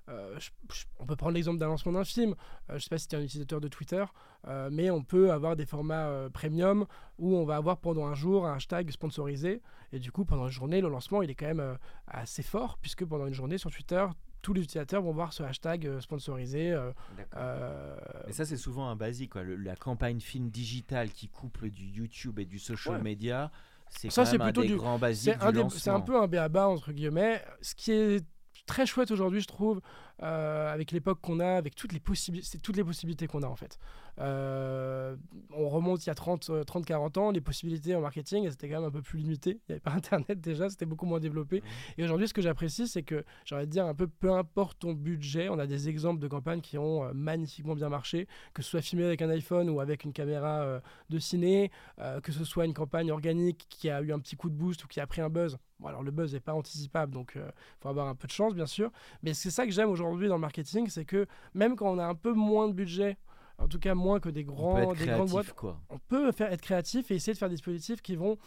[0.08, 2.34] on peut prendre l'exemple d'un lancement d'un film.
[2.70, 4.06] je sais pas si tu es un utilisateur de Twitter,
[4.72, 6.86] mais on peut avoir des formats premium
[7.18, 9.62] où on va avoir pendant un jour un hashtag sponsorisé.
[9.92, 13.04] Et du coup, pendant une journée, le lancement il est quand même assez fort puisque
[13.04, 14.06] pendant une journée sur Twitter,
[14.42, 16.72] tous les utilisateurs vont voir ce hashtag euh, sponsorisé.
[16.72, 16.92] Euh,
[17.36, 17.96] euh,
[18.28, 19.32] Mais ça, c'est souvent un basique.
[19.32, 19.44] Quoi.
[19.44, 23.52] la campagne film digital qui couple du YouTube et du social media,
[23.90, 25.36] c'est ça, c'est plutôt un des du, grands basiques.
[25.70, 27.44] C'est un, un, peu un béaba, entre guillemets.
[27.62, 28.26] Ce qui est
[28.72, 29.82] très chouette aujourd'hui, je trouve,
[30.24, 33.58] euh, avec l'époque qu'on a, avec toutes les, possibilités, toutes les possibilités qu'on a en
[33.58, 33.78] fait.
[34.20, 35.18] Euh,
[35.54, 38.88] on remonte il y a 30-40 ans, les possibilités en marketing, elles étaient quand même
[38.88, 39.60] un peu plus limitées.
[39.68, 41.60] Il n'y avait pas Internet déjà, c'était beaucoup moins développé.
[41.60, 41.64] Mmh.
[41.98, 45.50] Et aujourd'hui, ce que j'apprécie, c'est que, j'aurais dire, un peu peu importe ton budget,
[45.50, 48.82] on a des exemples de campagnes qui ont euh, magnifiquement bien marché, que ce soit
[48.82, 51.72] filmé avec un iPhone ou avec une caméra de ciné,
[52.24, 54.88] que ce soit une campagne organique qui a eu un petit coup de boost ou
[54.88, 55.58] qui a pris un buzz.
[55.82, 57.42] Bon, alors le buzz n'est pas anticipable, donc il
[57.80, 58.92] faut avoir un peu de chance, bien sûr.
[59.24, 62.06] Mais c'est ça que j'aime aujourd'hui dans le marketing, c'est que même quand on a
[62.06, 63.18] un peu moins de budget,
[63.58, 65.80] en tout cas moins que des, grands, des grandes boîtes, quoi.
[65.90, 68.38] on peut faire, être créatif et essayer de faire des dispositifs qui vont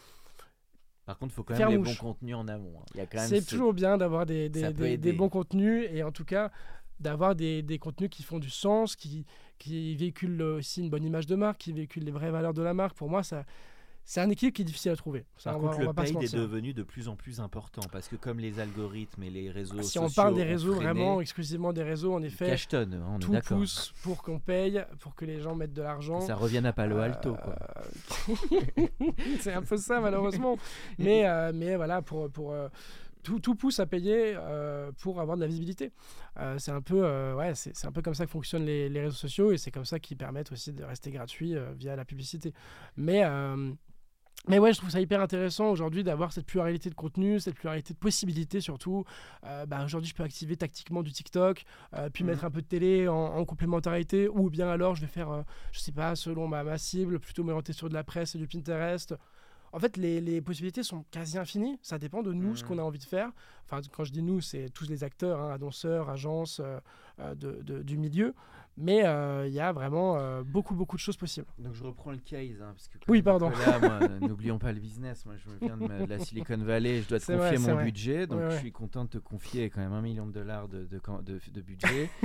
[1.07, 2.81] par contre, il faut quand même des bons contenus en amont.
[2.81, 3.05] Hein.
[3.19, 6.51] C'est toujours bien d'avoir des, des, des, bons contenus et en tout cas,
[6.99, 9.27] d'avoir des, des, contenus qui font du sens, qui,
[9.59, 12.73] qui véhiculent aussi une bonne image de marque, qui véhiculent les vraies valeurs de la
[12.73, 12.97] marque.
[12.97, 13.45] Pour moi, ça,
[14.07, 15.25] c'est un équilibre qui est difficile à trouver.
[15.43, 18.61] Par contre, le paid est devenu de plus en plus important parce que comme les
[18.61, 22.23] algorithmes et les réseaux si sociaux on parle des réseaux, vraiment exclusivement des réseaux, en
[22.23, 26.21] effet, hein, on tout pousse pour qu'on paye, pour que les gens mettent de l'argent.
[26.21, 27.57] Ça revienne à Palo Alto, quoi.
[28.29, 28.87] Euh,
[29.41, 30.59] c'est un peu ça, malheureusement.
[30.99, 32.69] mais, euh, mais voilà, pour, pour euh,
[33.23, 34.37] tout, tout, pousse à payer
[35.01, 35.93] pour avoir de la visibilité.
[36.59, 39.51] c'est un peu, ouais, c'est un peu comme ça que fonctionnent les, les réseaux sociaux
[39.51, 42.53] et c'est comme ça qu'ils permettent aussi de rester gratuits via la publicité.
[42.99, 43.25] Mais
[44.47, 47.95] mais ouais, je trouve ça hyper intéressant aujourd'hui d'avoir cette pluralité de contenu, cette pluralité
[47.95, 49.05] de possibilités surtout.
[49.47, 52.49] Euh, bah, aujourd'hui, je peux activer tactiquement du TikTok, euh, puis mettre mhm.
[52.49, 55.93] un peu de télé en, complémentarité, ou bien alors je vais faire, euh, je sais
[55.93, 59.15] pas, selon ma, ma cible, plutôt m'orienter sur de la presse et du Pinterest.
[59.73, 61.79] En fait, les, les, possibilités sont quasi infinies.
[61.83, 62.87] Ça dépend de nous, ce qu'on a mhm.
[62.87, 63.31] envie de faire.
[63.65, 66.61] Enfin, quand je dis nous, c'est tous les acteurs, hein, annonceurs, agences
[67.19, 68.35] de, de, du milieu.
[68.77, 71.47] Mais euh, il y a vraiment euh, beaucoup, beaucoup de choses possibles.
[71.59, 72.61] Donc je reprends le case.
[72.61, 73.53] Hein, parce que oui, pardon.
[74.21, 75.25] n'oublions pas le business.
[75.27, 77.03] Moi, je viens de, la Silicon Valley.
[77.03, 78.27] Je dois te confier mon budget.
[78.27, 81.61] Donc je suis content de te confier quand même un million de dollars de, de,
[81.61, 82.11] budget.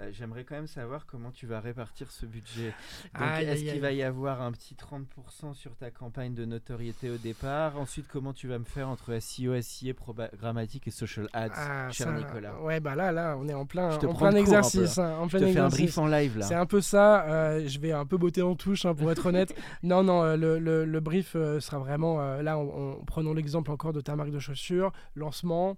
[0.00, 2.72] Euh, j'aimerais quand même savoir comment tu vas répartir ce budget.
[3.14, 7.78] Est-ce qu'il va y avoir un petit 30% sur ta campagne de notoriété au départ?
[7.78, 12.12] Ensuite, comment tu vas me faire entre SEO, SIA, programmatique et social ads, ah, cher
[12.12, 12.60] Nicolas?
[12.60, 14.98] Ouais, bah là, là, on est en plein, en plein exercice.
[14.98, 16.46] Hein, en plein je te fais un brief en live là.
[16.46, 17.24] C'est un peu ça.
[17.24, 19.54] Euh, je vais un peu botter en touche hein, pour être honnête.
[19.82, 22.58] non, non, euh, le, le, brief euh, sera vraiment là.
[22.58, 25.76] On, prenons l'exemple encore de ta marque de chaussures, lancement.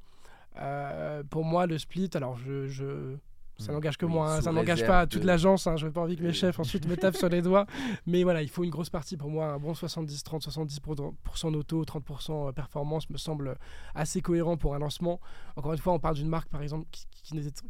[1.30, 2.10] pour moi, le split.
[2.14, 3.16] Alors, je, je
[3.58, 3.76] ça hmm.
[3.76, 5.66] n'engage que moi, hein, ça n'engage pas toute l'agence.
[5.66, 7.66] Hein, je n'ai pas envie que mes chefs ensuite me tapent sur les doigts.
[8.06, 9.46] Mais voilà, il faut une grosse partie pour moi.
[9.46, 13.56] Un bon 70-30, 70% auto, 30% performance me semble
[13.94, 15.20] assez cohérent pour un lancement.
[15.56, 17.06] Encore une fois, on parle d'une marque par exemple qui,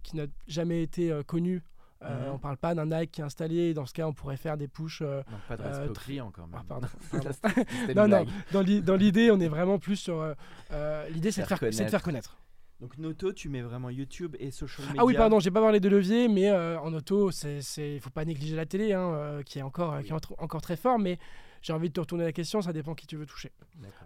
[0.02, 1.62] qui n'a jamais été connue
[2.08, 2.34] euh, mhm.
[2.34, 3.74] On parle pas d'un Nike qui est installé.
[3.74, 5.02] Dans ce cas, on pourrait faire des pushes.
[5.02, 6.60] Euh, non, pas de euh, client quand même.
[6.60, 6.88] Ah, pardon.
[7.96, 8.26] non, non.
[8.52, 10.34] Dans l'idée, on est vraiment plus sur.
[10.72, 12.38] Euh, l'idée, c'est de, faire, de faire connaître.
[12.80, 15.00] Donc Noto, tu mets vraiment YouTube et social media.
[15.00, 18.24] Ah oui, pardon, j'ai pas parlé de levier, mais en auto, c'est, il faut pas
[18.24, 21.18] négliger la télé, hein, qui est encore, qui est encore très fort, mais
[21.66, 23.50] j'ai envie de te retourner la question, ça dépend qui tu veux toucher.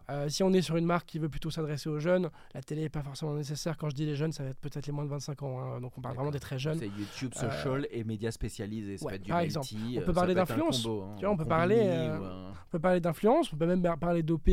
[0.09, 2.81] Euh, si on est sur une marque qui veut plutôt s'adresser aux jeunes, la télé
[2.81, 3.77] n'est pas forcément nécessaire.
[3.77, 5.61] Quand je dis les jeunes, ça va être peut-être les moins de 25 ans.
[5.61, 5.81] Hein.
[5.83, 6.79] donc on parle vraiment des très jeunes.
[6.79, 8.97] C'est YouTube, euh, social et médias spécialisés.
[9.29, 10.87] par exemple, on peut parler d'influence.
[10.87, 14.49] Hein, on, peut parler, euh, on peut parler d'influence, on peut même parler d'OP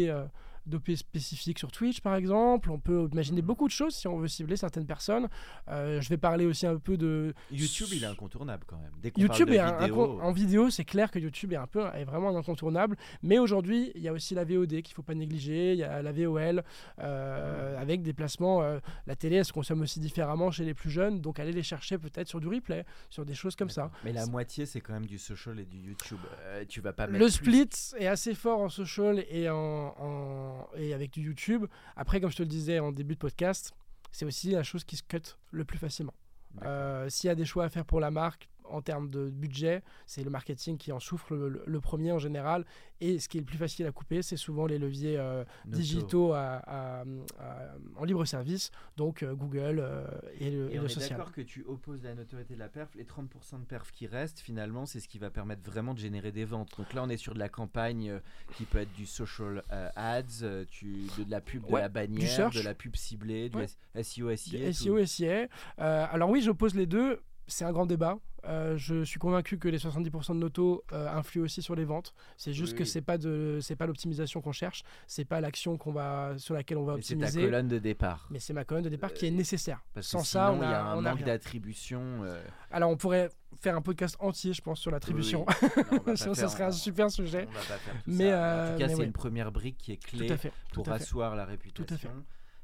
[0.67, 2.71] d'OP spécifiques sur Twitch par exemple.
[2.71, 3.45] On peut imaginer hmm.
[3.45, 5.27] beaucoup de choses si on veut cibler certaines personnes.
[5.69, 7.87] Euh, je vais parler aussi un peu de YouTube.
[7.91, 8.91] Il est incontournable quand même.
[9.01, 10.19] Dès YouTube est vidéo...
[10.21, 12.97] en vidéo, c'est clair que YouTube est un peu est vraiment incontournable.
[13.23, 15.73] Mais aujourd'hui, il y a aussi la VOD qu'il faut pas négliger.
[15.73, 16.63] Il y a la VOL
[16.99, 18.61] euh, avec des placements.
[18.61, 21.21] Euh, la télé, elle se consomme aussi différemment chez les plus jeunes.
[21.21, 23.91] Donc aller les chercher peut-être sur du replay, sur des choses comme ça.
[24.03, 26.19] Mais la moitié, c'est quand même du social et du YouTube.
[26.67, 31.11] tu vas pas mettre le split est assez fort en social et en et avec
[31.11, 31.65] du YouTube.
[31.95, 33.73] Après, comme je te le disais en début de podcast,
[34.11, 36.13] c'est aussi la chose qui se cut le plus facilement.
[36.63, 39.83] Euh, s'il y a des choix à faire pour la marque, en termes de budget,
[40.05, 42.65] c'est le marketing qui en souffre le, premier en général.
[42.99, 46.33] Et ce qui est le plus facile à couper, c'est souvent les leviers euh, digitaux
[46.35, 50.05] en libre service, donc euh, Google euh,
[50.39, 52.89] et le, et, on est d'accord que tu opposes la notoriété de la perf.
[52.95, 56.31] Les 30% de perf qui restent, finalement, c'est ce qui va permettre vraiment de générer
[56.31, 56.71] des ventes.
[56.77, 58.19] Donc là, on est sur de la campagne
[58.55, 59.63] qui peut être du social
[59.95, 63.59] ads, tu, de, la pub de la bannière, de la pub ciblée, du
[64.01, 64.73] SEO, SIA.
[64.73, 65.47] SEO, SIA.
[65.77, 67.21] alors oui, j'oppose les deux.
[67.47, 68.19] C'est un grand débat.
[68.45, 72.13] Euh, je suis convaincu que les 70% de Noto euh, influent aussi sur les ventes.
[72.37, 75.91] C'est juste que c'est pas de c'est pas l'optimisation qu'on cherche, c'est pas l'action qu'on
[75.91, 77.27] va sur laquelle on va optimiser.
[77.27, 78.27] C'est ta colonne de départ.
[78.29, 79.83] Mais c'est ma colonne de départ qui est nécessaire.
[79.93, 82.01] Parce Sans ça, on a, il y a un manque d'attribution.
[82.23, 82.41] Euh.
[82.71, 83.29] Alors on pourrait
[83.59, 85.45] faire un podcast entier, je pense, sur l'attribution.
[86.15, 87.47] ça, serait un super sujet.
[88.05, 90.31] mais en tout cas, c'est une première brique qui est clé
[90.73, 91.85] pour asseoir la réputation.
[91.85, 92.09] Tout à fait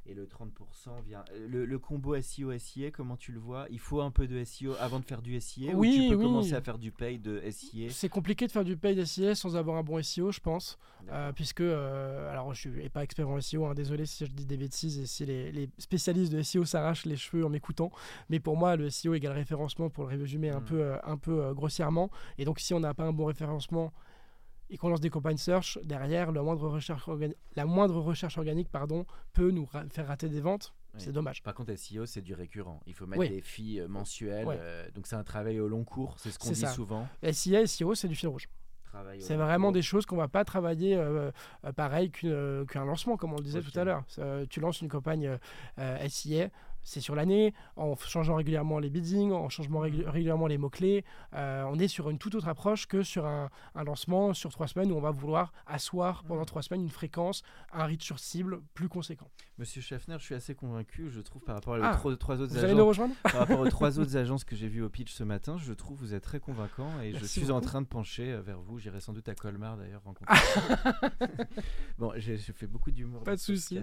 [0.06, 1.24] et le 30% vient.
[1.34, 4.74] Euh, le, combo SEO SIA, comment tu le vois Il faut un peu de SEO
[4.80, 7.42] avant de faire du SIA oui, ou tu peux commencer à faire du pay de
[7.50, 10.40] SIA C'est compliqué de faire du pay de SIA sans avoir un bon SEO, je
[10.40, 10.78] pense.
[11.12, 14.46] Euh, puisque, euh, alors je suis pas expert en SEO, hein, désolé si je dis
[14.46, 17.92] des bêtises et si les, spécialistes de SEO s'arrachent les cheveux en m'écoutant.
[18.30, 20.66] Mais pour moi, le SEO égale référencement pour le résumer un hmm.
[20.66, 22.10] peu, un peu grossièrement.
[22.38, 23.94] Et donc, si on n'a pas un bon référencement
[24.70, 27.10] et qu'on lance des campagnes search, derrière, la moindre recherche,
[27.56, 30.74] la moindre recherche organique pardon, peut nous faire rater des ventes.
[30.98, 31.42] C'est dommage.
[31.42, 32.80] Par contre, SEO, c'est du récurrent.
[32.86, 34.48] Il faut mettre des filles euh, mensuelles.
[34.50, 36.16] Euh, donc, c'est un travail au long cours.
[36.20, 37.08] C'est ce qu'on dit souvent.
[37.32, 38.48] SIA, SEO, c'est du fil rouge.
[39.20, 41.32] C'est vraiment des choses qu'on va pas travailler euh,
[41.76, 44.04] pareil qu'un lancement, comme on le disait tout à l'heure.
[44.50, 45.40] tu lances une campagne
[46.08, 46.50] SIA,
[46.84, 51.04] c'est sur l'année, en changeant régulièrement les biddings, en changeant régulièrement les mots-clés.
[51.34, 54.92] Euh, on est sur une toute autre approche que sur un, lancement sur trois semaines
[54.92, 58.90] où on va vouloir asseoir pendant trois semaines une fréquence, un reach sur cible plus
[58.90, 59.30] conséquent.
[59.58, 62.58] Monsieur Schaffner, je suis assez convaincu, je trouve, par rapport aux ah, trois, autres vous
[62.58, 62.80] agences.
[62.80, 63.16] rejoindre?
[63.24, 65.98] par rapport aux trois autres agences que j'ai vues au pitch ce matin, je trouve
[65.98, 68.80] que vous êtes très convaincant et je suis en train de pencher euh, vers vous.
[68.80, 70.36] J'irai sans doute à Colmar d'ailleurs rencontrer.
[71.98, 73.24] bon, j'ai fait beaucoup d'humour.
[73.24, 73.80] Pas de souci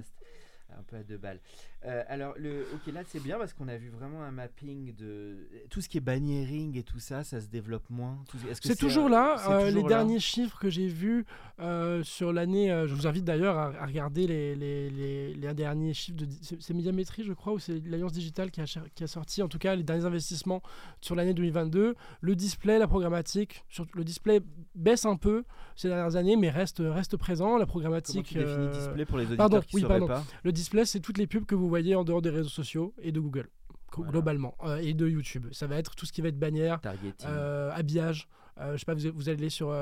[0.79, 1.41] un peu à deux balles.
[1.87, 5.49] Euh, alors, le, ok, là c'est bien parce qu'on a vu vraiment un mapping de
[5.71, 8.19] tout ce qui est banniering et tout ça, ça se développe moins.
[8.61, 9.37] C'est toujours là.
[9.49, 11.25] Euh, les derniers chiffres que j'ai vus
[11.59, 16.27] euh, sur l'année, je vous invite d'ailleurs à, regarder les, les, les, derniers chiffres de
[16.41, 18.65] c'est Médiamétrie, je crois, ou c'est l'Alliance Digitale qui a,
[18.95, 20.63] qui a sorti en tout cas les derniers investissements
[21.01, 21.97] sur l'année 2022.
[22.21, 24.41] Le display, la programmatique, sur, le display
[24.75, 25.45] baisse un peu
[25.77, 27.57] ces dernières années, mais reste, reste présent.
[27.57, 28.37] La programmatique.
[28.39, 30.07] Comment tu display pour les auditeurs pardon, qui oui, pardon.
[30.07, 32.95] pas Le display, c'est toutes les pubs que vous voyez en dehors des réseaux sociaux
[33.01, 33.49] et de Google,
[33.93, 35.47] globalement, euh, et de YouTube.
[35.53, 36.81] Ça va être tout ce qui va être bannière,
[37.25, 38.29] euh, habillage.
[38.61, 39.75] Euh, je sais pas, vous, vous, allez aller sur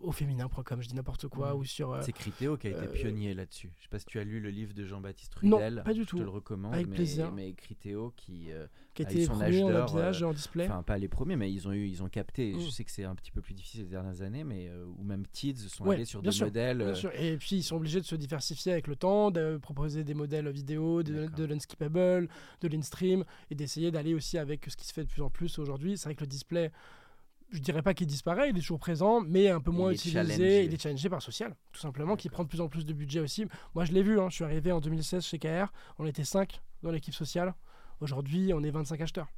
[0.00, 1.58] au féminin.com, je dis n'importe quoi, mm.
[1.58, 1.98] ou sur.
[2.02, 3.72] c'est Critéo qui a été pionnier là-dessus.
[3.78, 5.74] Je sais pas si tu as lu le livre de Jean-Baptiste Rudel.
[5.76, 6.16] Non, pas du tout.
[6.16, 6.74] Je te le recommande.
[6.74, 7.32] Avec mais, plaisir.
[7.32, 8.50] Mais Critéo qui
[8.96, 10.64] qui étaient les premiers en habillage en display.
[10.64, 12.52] Enfin, pas les premiers, mais ils ont eu, ils ont capté.
[12.52, 12.70] Je mm.
[12.70, 15.26] sais que c'est un petit peu plus difficile ces dernières années, mais euh, ou même
[15.26, 16.78] Tids sont allés sur des modèles.
[16.78, 17.10] Bien euh, sûr.
[17.14, 20.48] Et puis ils sont obligés de se diversifier avec le temps, de proposer des modèles
[20.48, 22.28] vidéo, de, de l'unskippable,
[22.60, 25.58] de l'instream, et d'essayer d'aller aussi avec ce qui se fait de plus en plus
[25.58, 25.98] aujourd'hui.
[25.98, 26.72] C'est vrai que le display
[27.50, 30.64] je dirais pas qu'il disparaît, il est toujours présent, mais un peu moins utilisé.
[30.64, 33.20] Il est challengé par social, tout simplement, qui prend de plus en plus de budget
[33.20, 33.46] aussi.
[33.74, 35.66] Moi, je l'ai vu, hein, je suis arrivé en 2016 chez KR,
[35.98, 37.54] on était 5 dans l'équipe sociale.
[38.00, 39.28] Aujourd'hui, on est 25 acheteurs.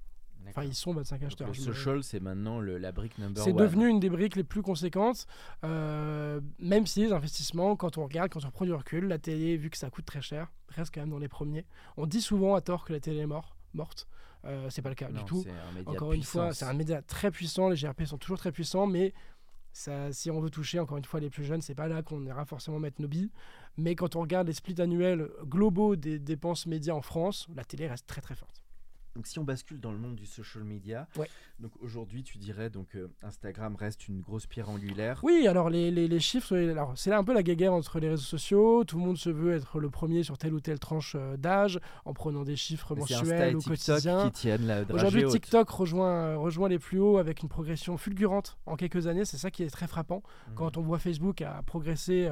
[0.49, 1.49] Enfin, ils sont 25 acheteurs.
[1.49, 4.63] le social, c'est maintenant le, la brique number C'est devenu une des briques les plus
[4.63, 5.27] conséquentes,
[5.65, 9.57] euh, même si les investissements, quand on regarde, quand on prend du recul, la télé,
[9.57, 11.67] vu que ça coûte très cher, reste quand même dans les premiers.
[11.97, 14.07] On dit souvent à tort que la télé est mort, morte.
[14.45, 15.45] Euh, c'est pas le cas du tout.
[15.87, 17.69] Encore une fois, c'est un média très puissant.
[17.69, 19.13] Les GRP sont toujours très puissants, mais
[19.73, 22.25] ça, si on veut toucher encore une fois les plus jeunes, c'est pas là qu'on
[22.25, 23.31] ira forcément mettre nos billes.
[23.77, 27.89] Mais quand on regarde les splits annuels globaux des dépenses médias en France, la télé
[27.89, 28.63] reste très très forte.
[29.15, 31.09] Donc si on bascule dans le monde du social media,
[31.61, 35.21] donc aujourd'hui tu dirais donc euh, Instagram reste une grosse pierre angulaire.
[35.23, 38.09] Oui, alors les, les, les chiffres, alors c'est là un peu la guéguerre entre les
[38.09, 38.85] réseaux sociaux.
[38.85, 41.81] Tout le monde se veut être le premier sur telle ou telle tranche euh, d'âge
[42.05, 44.31] en prenant des chiffres mensuels ou quotidiens.
[44.91, 49.25] Aujourd'hui TikTok rejoint euh, rejoint les plus hauts avec une progression fulgurante en quelques années.
[49.25, 50.23] C'est ça qui est très frappant.
[50.49, 50.55] Mmh.
[50.55, 52.29] Quand on voit Facebook a progressé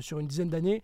[0.00, 0.82] sur une dizaine d'années,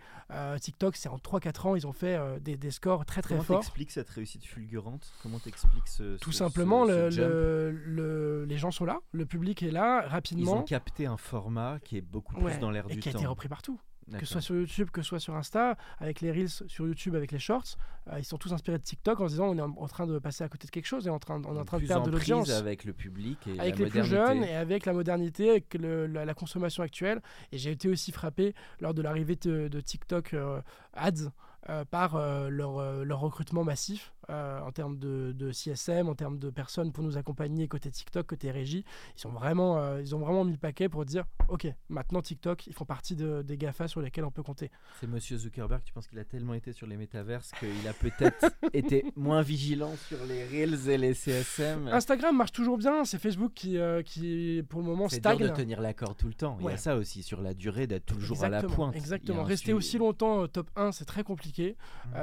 [0.61, 3.57] TikTok c'est en 3-4 ans ils ont fait des, des, scores très très Comment forts.
[3.57, 5.13] Comment t'expliques cette réussite fulgurante?
[5.23, 10.57] Comment t'expliques ce, Tout simplement, le, les gens sont là, le public est là, rapidement.
[10.57, 12.99] Ils ont capté un format qui est beaucoup plus dans l'air du temps.
[12.99, 13.81] Et qui a été repris partout.
[14.19, 17.15] Que ce soit sur YouTube, que ce soit sur Insta, avec les Reels sur YouTube,
[17.15, 17.77] avec les Shorts,
[18.09, 20.19] euh, ils sont tous inspirés de TikTok en se disant on est en, train de
[20.19, 22.07] passer à côté de quelque chose et on, train, on est en train de perdre
[22.07, 22.51] de l'audience.
[22.51, 26.83] avec le public et avec les plus jeunes et avec la modernité, avec la, consommation
[26.83, 27.21] actuelle.
[27.53, 30.61] Et j'ai été aussi frappé lors de l'arrivée de, TikTok euh,
[30.95, 31.31] Ads.
[31.69, 32.17] Euh, par
[32.49, 37.03] leur, leur, recrutement massif euh, en termes de, de, CSM, en termes de personnes pour
[37.03, 38.85] nous accompagner côté TikTok, côté régie.
[39.17, 42.67] Ils, sont vraiment, euh, ils ont vraiment mis le paquet pour dire Ok, maintenant TikTok,
[42.69, 44.71] ils font partie de, des GAFA sur lesquels on peut compter.
[45.01, 48.55] C'est monsieur Zuckerberg, tu penses qu'il a tellement été sur les métaverses qu'il a peut-être
[48.73, 53.53] été moins vigilant sur les Reels et les CSM Instagram marche toujours bien, c'est Facebook
[53.55, 55.39] qui, euh, qui pour le moment stagne.
[55.39, 56.57] C'est dur de tenir l'accord tout le temps.
[56.61, 58.95] Il y a ça aussi sur la durée d'être toujours à la pointe.
[58.95, 59.43] Exactement.
[59.43, 61.50] Rester aussi longtemps top 1, c'est très compliqué.
[61.59, 62.19] Mmh.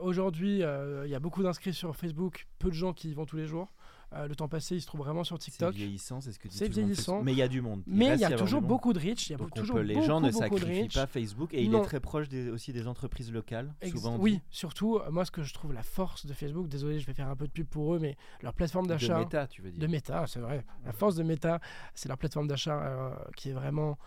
[0.00, 3.36] Aujourd'hui, il y a beaucoup d'inscrits sur Facebook, peu de gens qui y vont tous
[3.36, 3.68] les jours.
[4.14, 5.72] Euh, le temps passé, il se trouve vraiment sur TikTok.
[5.72, 7.22] C'est vieillissant, c'est ce que C'est vieillissant.
[7.22, 7.82] Mais il y a du monde.
[7.86, 9.28] mais il y a toujours beaucoup de reach.
[9.28, 12.26] Il y a toujours les gens ne sacrifient pas Facebook et il est très proche
[12.52, 13.74] aussi des entreprises locales.
[13.90, 17.06] souvent oui, surtout, euh, moi, ce que je trouve la force de Facebook, désolé, je
[17.06, 19.14] vais faire un peu de pub pour eux, mais leur plateforme d'achat.
[19.14, 19.80] De méta, tu veux dire.
[19.80, 20.64] De méta, c'est vrai.
[20.84, 21.60] La force de méta,
[21.94, 23.98] c'est leur plateforme d'achat euh, qui est vraiment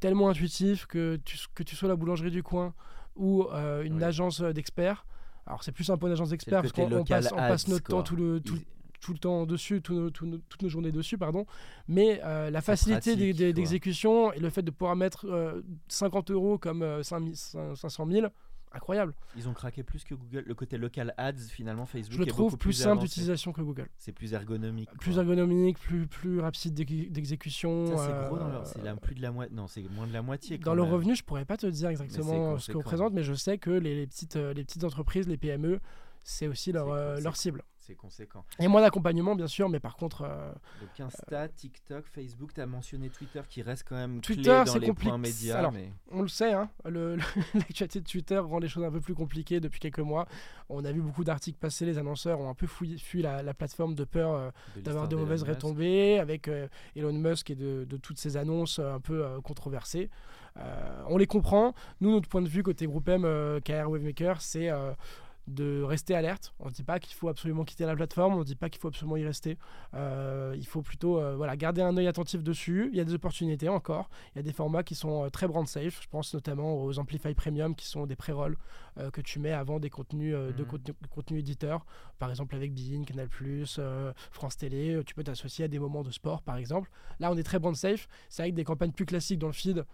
[0.00, 2.74] tellement intuitif que tu, que tu sois la boulangerie du coin
[3.18, 3.46] ou
[3.84, 5.04] une agence d'experts.
[5.48, 8.38] Alors c'est plus un peu d'agence d'experts parce qu'on passe, passe, notre temps tout le,
[8.40, 8.58] tout,
[9.00, 11.46] tout, le temps dessus, tout toutes nos journées dessus, pardon.
[11.88, 13.16] Mais euh, la facilité
[13.52, 15.26] d'exécution et le fait de pouvoir mettre
[15.88, 18.26] 50 euh, euros comme 500 000,
[18.72, 19.14] incroyable.
[19.36, 20.44] Ils ont craqué plus que Google.
[20.46, 22.14] Le côté local ads, finalement, Facebook.
[22.14, 23.88] Je le trouve plus, simple d'utilisation que Google.
[23.96, 24.90] C'est plus ergonomique.
[24.98, 27.86] Plus ergonomique, plus, plus rapide d'exécution.
[27.86, 29.54] c'est gros, euh, c'est plus de la moitié.
[29.54, 30.58] Non, c'est moins de la moitié.
[30.58, 33.58] dans le revenu, je pourrais pas te dire exactement ce qu'on représente, mais je sais
[33.58, 35.80] que les, petites, euh, les petites entreprises, les PME,
[36.22, 37.62] c'est aussi leur, euh, leur cible.
[37.88, 38.44] C'est conséquent.
[38.58, 40.28] Et moins d'accompagnement, bien sûr, mais par contre.
[40.80, 44.66] Donc Insta, TikTok, Facebook, tu as mentionné Twitter qui reste quand même Twitter, clé dans
[44.66, 45.08] c'est les compliqué.
[45.08, 45.58] points médias.
[45.58, 45.90] Alors, mais...
[46.10, 49.80] On le sait, hein, l'actualité de Twitter rend les choses un peu plus compliquées depuis
[49.80, 50.28] quelques mois.
[50.68, 53.54] On a vu beaucoup d'articles passer, les annonceurs ont un peu fui, fui la, la,
[53.54, 56.50] plateforme de peur d'avoir de mauvaises retombées avec
[56.94, 60.10] Elon Musk et de, de, toutes ces annonces un peu controversées.
[61.08, 61.74] on les comprend.
[62.02, 63.22] Nous, notre point de vue côté groupe M,
[63.64, 64.70] KR Wavemaker, c'est
[65.48, 66.54] de rester alerte.
[66.60, 68.80] On ne dit pas qu'il faut absolument quitter la plateforme, on ne dit pas qu'il
[68.80, 69.58] faut absolument y rester.
[69.94, 72.88] Euh, il faut plutôt euh, voilà, garder un œil attentif dessus.
[72.92, 74.08] Il y a des opportunités encore.
[74.34, 76.00] Il y a des formats qui sont euh, très brand safe.
[76.02, 78.56] Je pense notamment aux Amplify Premium qui sont des pré-rolls
[79.12, 80.66] que tu mets avant des contenus de mhm.
[80.66, 81.86] contenu, contenu, éditeur.
[82.18, 83.28] Par exemple avec Bein, Canal,
[84.32, 85.00] France Télé.
[85.06, 86.90] Tu peux t'associer à des moments de sport par exemple.
[87.20, 88.08] Là, on est très brand safe.
[88.28, 89.84] C'est avec des campagnes plus classiques dans le feed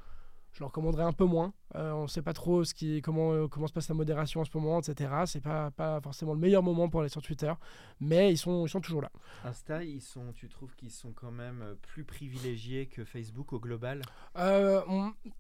[0.55, 1.53] je le recommanderais un peu moins.
[1.75, 4.41] Euh, on ne sait pas trop ce qui, comment, euh, comment se passe la modération
[4.41, 5.11] en ce moment, etc.
[5.27, 7.53] C'est pas, pas forcément le meilleur moment pour aller sur Twitter,
[8.01, 9.11] mais ils sont, ils sont toujours là.
[9.45, 13.59] Insta, ils sont, tu trouves qu'ils sont quand même euh, plus privilégiés que Facebook au
[13.59, 14.03] global?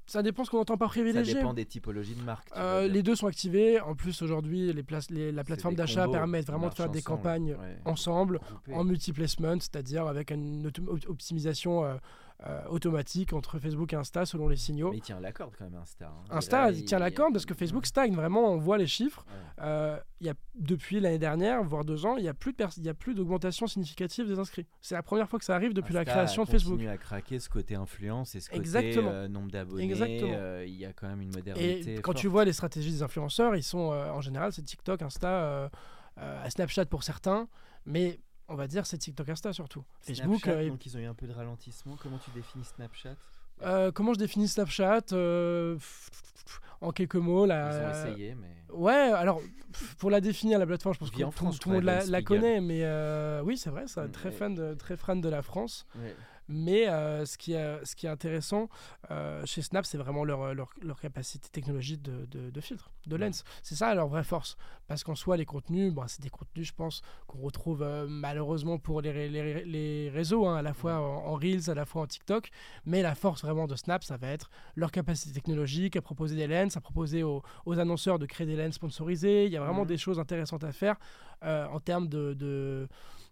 [0.07, 1.35] Ça dépend ce qu'on entend par privilégié.
[1.35, 2.51] Ça dépend des typologies de marques.
[2.57, 3.81] les deux sont activés.
[3.81, 8.41] En plus, aujourd'hui, les, les, la plateforme d'achat permet vraiment de faire des campagnes ensemble,
[8.73, 10.69] en multi-placement, c'est-à-dire avec une
[11.07, 11.85] optimisation
[12.47, 14.91] euh, automatique entre Facebook et Insta selon les signaux.
[14.91, 16.09] Mais il tient la corde quand même Insta.
[16.09, 16.24] Hein.
[16.37, 18.53] Insta il, tient la corde parce que Facebook stagne vraiment.
[18.53, 19.24] On voit les chiffres.
[19.62, 23.14] Euh, il y a, depuis l'année dernière, voire deux ans, il n'y a plus il
[23.14, 24.66] d'augmentation significative des inscrits.
[24.80, 26.72] C'est la première fois que ça arrive depuis la création de Facebook.
[26.74, 29.85] continue à craquer ce côté influence et ce côté euh, nombre d'abonnés.
[30.66, 31.95] il y a quand même une modernité.
[31.95, 35.70] Et quand tu vois les stratégies des influenceurs, ils sont en général c'est TikTok, Insta,
[36.49, 37.49] Snapchat pour certains,
[37.87, 38.18] mais
[38.49, 39.85] on va dire c'est TikTok Insta surtout.
[40.01, 40.47] Facebook.
[40.49, 41.97] Euh, donc ils ont eu un peu de ralentissement.
[42.03, 43.17] Comment tu définis Snapchat?
[43.63, 45.79] Euh, Comment je définis Snapchat euh,
[46.81, 47.71] En quelques mots, là.
[47.71, 48.55] Ils ont essayé, mais.
[48.73, 49.41] Ouais, alors
[49.99, 52.85] pour la définir la plateforme, je pense que tout, le monde la, connaît, mais
[53.43, 55.87] oui, c'est vrai, ça, très fan de très fan de la France.
[56.49, 58.69] Mais euh, ce, qui est, ce qui est intéressant
[59.11, 63.45] euh, chez Snap, c'est vraiment leur, leur, leur, capacité technologique de, de, filtre, de lens.
[63.63, 64.57] C'est ça leur vraie force.
[64.87, 68.79] Parce qu'en soi, les contenus, bon, c'est des contenus, je pense, qu'on retrouve euh, malheureusement
[68.79, 72.07] pour les, les, les réseaux, hein, à la fois en, Reels, à la fois en
[72.07, 72.51] TikTok.
[72.85, 76.47] Mais la force vraiment de Snap, ça va être leur capacité technologique à proposer des
[76.47, 79.47] lens, à proposer aux, aux annonceurs de créer des lens sponsorisés.
[79.47, 79.89] Il y a vraiment mmh.
[79.89, 80.97] des choses intéressantes à faire
[81.43, 82.89] en termes de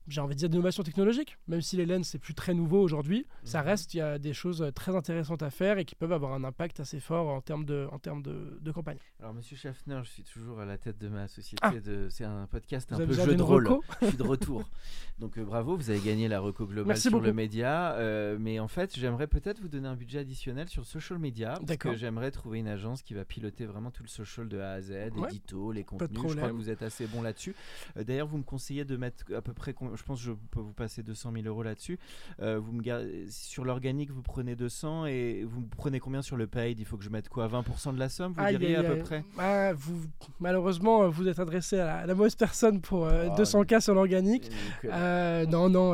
[0.08, 3.26] j'ai envie de dire d'innovation technologique, même si les lens c'est plus très nouveau aujourd'hui,
[3.44, 3.68] ça mhm.
[3.68, 6.44] reste il y a des choses très intéressantes à faire et qui peuvent avoir un
[6.44, 8.98] impact assez fort en termes de en termes de, de campagne.
[9.20, 11.72] Alors Monsieur Schaffner, je suis toujours à la tête de ma société, ah.
[11.72, 13.68] de, c'est un podcast un peu jeu de rôle.
[14.00, 14.68] je suis de retour,
[15.18, 18.68] donc euh, bravo, vous avez gagné la reco globale sur le média, euh, mais en
[18.68, 22.58] fait j'aimerais peut-être vous donner un budget additionnel sur social media, parce que j'aimerais trouver
[22.58, 25.28] une agence qui va piloter vraiment tout le social de A à Z, ouais.
[25.28, 26.10] édito, les contenus.
[26.12, 27.54] Je crois que vous êtes assez bon là-dessus.
[27.96, 30.60] Euh, d'ailleurs, vous me conseillez de mettre à peu près je pense que je peux
[30.60, 31.98] vous passer 200 000 euros là-dessus.
[32.40, 32.82] Euh, vous me
[33.28, 36.78] sur l'organique, vous prenez 200 et vous prenez combien sur le paid?
[36.78, 37.48] Il faut que je mette quoi?
[37.48, 39.24] 20% de la somme, vous diriez à peu près?
[39.38, 40.00] Ah, vous,
[40.40, 44.50] Malheureusement, vous êtes adressé à la, mauvaise personne pour 200K euh, ah, sur l'organique.
[44.84, 45.92] Euh, non, non,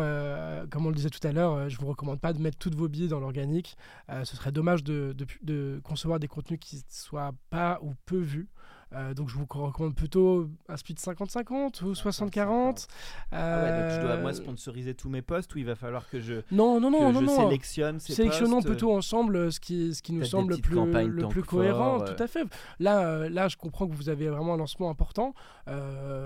[0.70, 2.88] comme on le disait tout à l'heure, je vous recommande pas de mettre toutes vos
[2.88, 3.76] billets dans l'organique.
[4.08, 8.48] ce serait dommage de, de, de, concevoir des contenus qui soient pas ou peu vus.
[8.94, 12.86] Euh, donc je vous recommande plutôt un split 50-50 ou 60-40.
[13.32, 16.08] Ah ouais, donc je dois moi euh, sponsoriser tous mes posts ou il va falloir
[16.08, 20.02] que je, non, non, non, non, je sélectionne ces Sélectionnons plutôt ensemble ce qui, ce
[20.02, 22.00] qui nous semble le plus, le plus cohérent.
[22.00, 22.44] Tout à fait.
[22.78, 25.34] Là, euh, là, je comprends que vous avez vraiment un lancement important.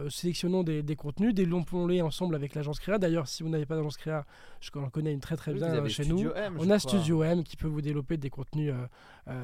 [0.09, 2.99] sélectionnons des, des contenus, développons-les ensemble avec l'agence Créa.
[2.99, 4.25] D'ailleurs, si vous n'avez pas d'agence Créa,
[4.61, 6.31] je connais une très très bien chez nous.
[6.59, 8.73] On a Studio M qui peut vous développer des contenus,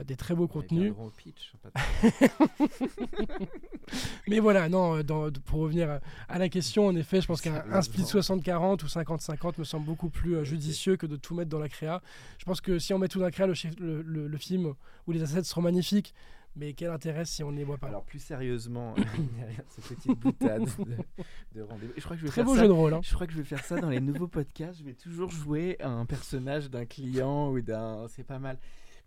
[0.07, 0.95] des très beaux contenus.
[1.17, 1.53] pitch,
[4.29, 8.03] Mais voilà, non, euh, pour revenir à la question, en effet, je pense qu'un split
[8.03, 11.69] 60-40 ou 50-50 me semble beaucoup plus euh, judicieux que de tout mettre dans la
[11.69, 12.03] créa.
[12.39, 14.75] Je pense que si on met tout dans la créa, le, le, le, film
[15.07, 16.15] ou les assets seront magnifiques.
[16.57, 17.87] Mais quel intérêt si on ne les voit pas?
[17.87, 18.95] Alors plus sérieusement,
[19.69, 20.65] cette petite boutade
[21.55, 21.93] de, rendez-vous.
[21.97, 22.95] Je crois que je vais Très beau jeu de rôle.
[22.95, 23.01] Hein.
[23.05, 24.81] Je crois que je vais faire ça dans les nouveaux podcasts.
[24.81, 28.07] Je vais toujours jouer un personnage d'un client ou d'un.
[28.09, 28.59] C'est pas mal.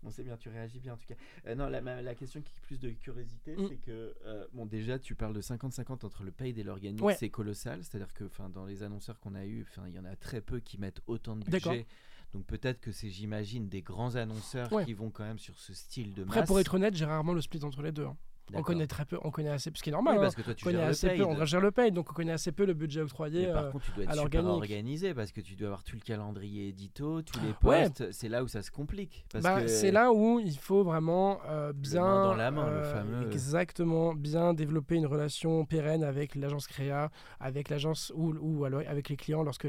[0.02, 1.14] Bon, c'est bien, tu réagis bien en tout cas.
[1.46, 3.68] Euh, non, la, la, question qui est plus de curiosité, mm.
[3.68, 7.30] c'est que, euh, bon, déjà, tu parles de 50-50 entre le paid et l'organique, c'est
[7.30, 7.84] colossal.
[7.84, 10.78] C'est-à-dire que, dans les annonceurs qu'on a eu, il y en a très peu qui
[10.78, 11.86] mettent autant de budget.
[12.32, 16.14] Donc peut-être que c'est, j'imagine, des grands annonceurs qui vont quand même sur ce style
[16.14, 16.36] de masse.
[16.36, 18.06] Après, pour être honnête, j'ai rarement le split entre les deux.
[18.06, 18.16] Hein.
[18.54, 20.16] On connaît très peu, on connaît assez, ce qui est normal.
[20.20, 20.36] parce hein.
[20.36, 22.52] que toi, tu on connaît assez peu, on gère le pay, donc on connaît assez
[22.52, 23.46] peu le budget octroyé.
[23.46, 26.68] par contre, tu dois être super organisé parce que tu dois avoir tout le calendrier
[26.68, 28.10] édito, tous les postes.
[28.12, 29.24] C'est là où ça se complique.
[29.42, 32.02] Bah, c'est là où il faut vraiment euh, bien.
[32.02, 33.26] dans la main, le euh, fameux.
[33.26, 39.08] Exactement, bien développer une relation pérenne avec l'agence créa, avec l'agence ou, ou alors avec
[39.08, 39.66] les clients lorsque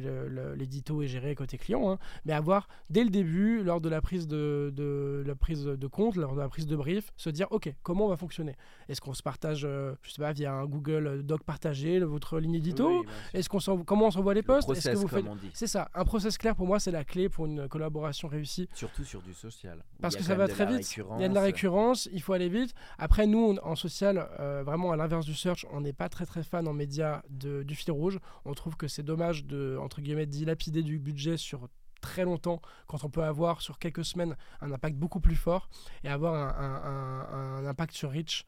[0.56, 1.92] l'édito est géré côté client.
[1.92, 1.98] Hein.
[2.26, 6.16] mais avoir dès le début, lors de la prise de, de, la prise de compte,
[6.16, 8.56] lors de la prise de brief, se dire ok, comment on va fonctionner?
[8.89, 12.55] Est-ce qu'on se partage, euh, je sais pas, via un Google Doc partagé, votre ligne
[12.55, 15.89] édito Est-ce qu'on comment on s'envoie les posts Est-ce que vous faites C'est ça.
[15.93, 18.68] Un process clair pour moi, c'est la clé pour une collaboration réussie.
[18.74, 19.84] Surtout sur du social.
[20.01, 20.97] Parce que ça va très vite.
[21.18, 22.09] Il y a de la récurrence.
[22.11, 22.74] Il faut aller vite.
[22.97, 26.43] Après, nous, en social, euh, vraiment à l'inverse du search, on n'est pas très très
[26.43, 28.20] fan en médias du fil rouge.
[28.45, 31.68] On trouve que c'est dommage de entre guillemets dilapider du budget sur
[32.04, 35.70] très longtemps quand on peut avoir sur quelques semaines un impact beaucoup plus fort
[36.04, 38.45] et avoir un, un impact sur reach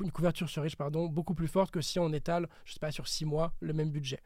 [0.00, 2.90] une couverture sur riche pardon, beaucoup plus forte que si on étale, je sais pas,
[2.90, 4.20] sur six mois le même budget.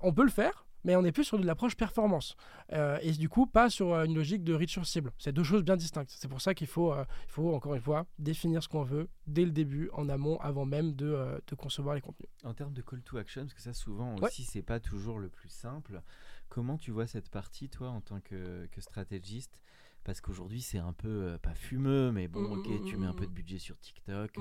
[0.00, 2.36] On peut le faire, mais on est plus sur de l'approche performance.
[2.72, 5.12] Euh, et du coup, pas sur euh, une logique de reach sur cible.
[5.18, 6.10] C'est deux choses bien distinctes.
[6.10, 9.08] C'est pour ça qu'il faut, euh, il faut, encore une fois, définir ce qu'on veut
[9.26, 12.28] dès le début, en amont, avant même de, de, concevoir les contenus.
[12.44, 15.28] En termes de call to action, parce que ça, souvent aussi, c'est pas toujours le
[15.28, 16.02] plus simple.
[16.48, 19.60] Comment tu vois cette partie, toi, en tant que, que stratégiste?
[20.02, 23.12] Parce qu'aujourd'hui, c'est un peu, pas fumeux, mais bon, mmh, ok, mmh, tu mets un
[23.12, 24.38] mmh, peu de budget sur TikTok.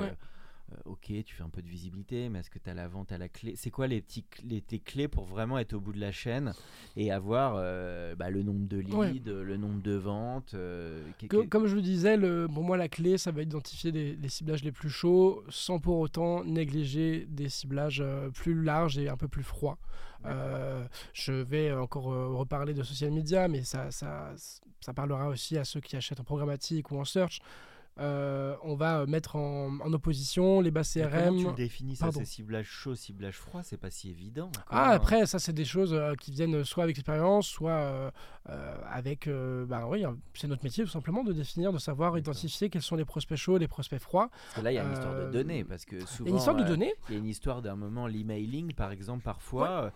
[0.86, 3.18] Ok, tu fais un peu de visibilité, mais est-ce que tu as la vente à
[3.18, 3.54] la clé?
[3.56, 6.54] C'est quoi les, petits, les, tes clés pour vraiment être au bout de la chaîne
[6.96, 11.04] et avoir euh, bah, le nombre de leads, le nombre de ventes euh,
[11.50, 14.64] Comme je le disais, le, pour moi, la clé, ça va être d'identifier les, ciblages
[14.64, 18.04] les plus chauds sans pour autant négliger des ciblages
[18.34, 19.78] plus larges et un peu plus froids.
[21.14, 24.34] je vais encore reparler de social media, mais ça, ça,
[24.82, 27.42] ça parlera aussi à ceux qui achètent en programmatique ou en search.
[28.00, 31.36] Euh, on va mettre en, opposition les bases CRM.
[31.36, 34.52] Comment tu définis ça C'est ciblage chaud, ciblage froid C'est pas si évident.
[34.70, 38.12] Ah, après, ça, c'est des choses euh, qui viennent soit avec l'expérience, soit euh,
[38.90, 39.30] avec.
[39.68, 42.96] bah oui, hein, c'est notre métier tout simplement de définir, de savoir identifier quels sont
[42.96, 44.30] les prospects chauds, les prospects froids.
[44.30, 45.64] Parce que là, il y a une histoire de données.
[45.64, 46.26] Parce que souvent.
[46.26, 46.94] Il y a une histoire de données.
[47.10, 49.70] Il y a une histoire d'un moment, l'emailing, par exemple, parfois.
[49.70, 49.90] Euh,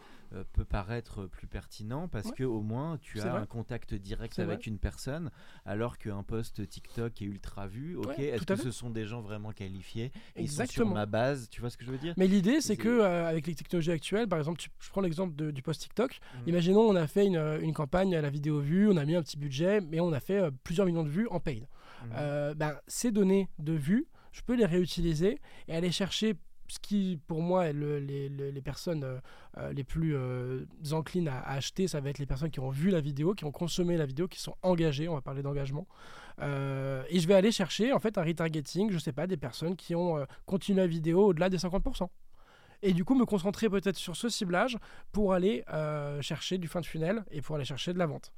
[0.53, 4.79] peut paraître plus pertinent parce que au moins tu as un contact direct avec une
[4.79, 5.31] personne
[5.65, 7.95] alors qu'un post TikTok est ultra vu.
[7.95, 10.11] Ok, est-ce que ce sont des gens vraiment qualifiés?
[10.35, 12.13] Ils sont sur ma base, tu vois ce que je veux dire?
[12.17, 15.61] Mais l'idée c'est que euh, avec les technologies actuelles, par exemple, je prends l'exemple du
[15.61, 16.19] post TikTok.
[16.35, 16.41] Mhm.
[16.47, 19.23] Imaginons on a fait une, une, campagne à la vidéo vue, on a mis un
[19.23, 21.67] petit budget, mais on a fait euh, plusieurs millions de vues en paid.
[22.03, 22.53] Mhm.
[22.55, 26.35] ben, ces données de vues, je peux les réutiliser et aller chercher
[26.67, 29.19] ce qui, pour moi, est les, personnes euh,
[29.57, 32.89] euh, les plus euh, enclines à, acheter, ça va être les personnes qui ont vu
[32.89, 35.07] la vidéo, qui ont consommé la vidéo, qui sont engagées.
[35.07, 35.87] On va parler d'engagement.
[36.39, 39.95] et je vais aller chercher, en fait, un retargeting, je sais pas, des personnes qui
[39.95, 42.07] ont continué la vidéo au-delà des 50%
[42.85, 44.77] et du coup me concentrer peut-être sur ce ciblage
[45.13, 45.63] pour aller
[46.21, 48.33] chercher du fin de funnel et pour aller chercher de la vente.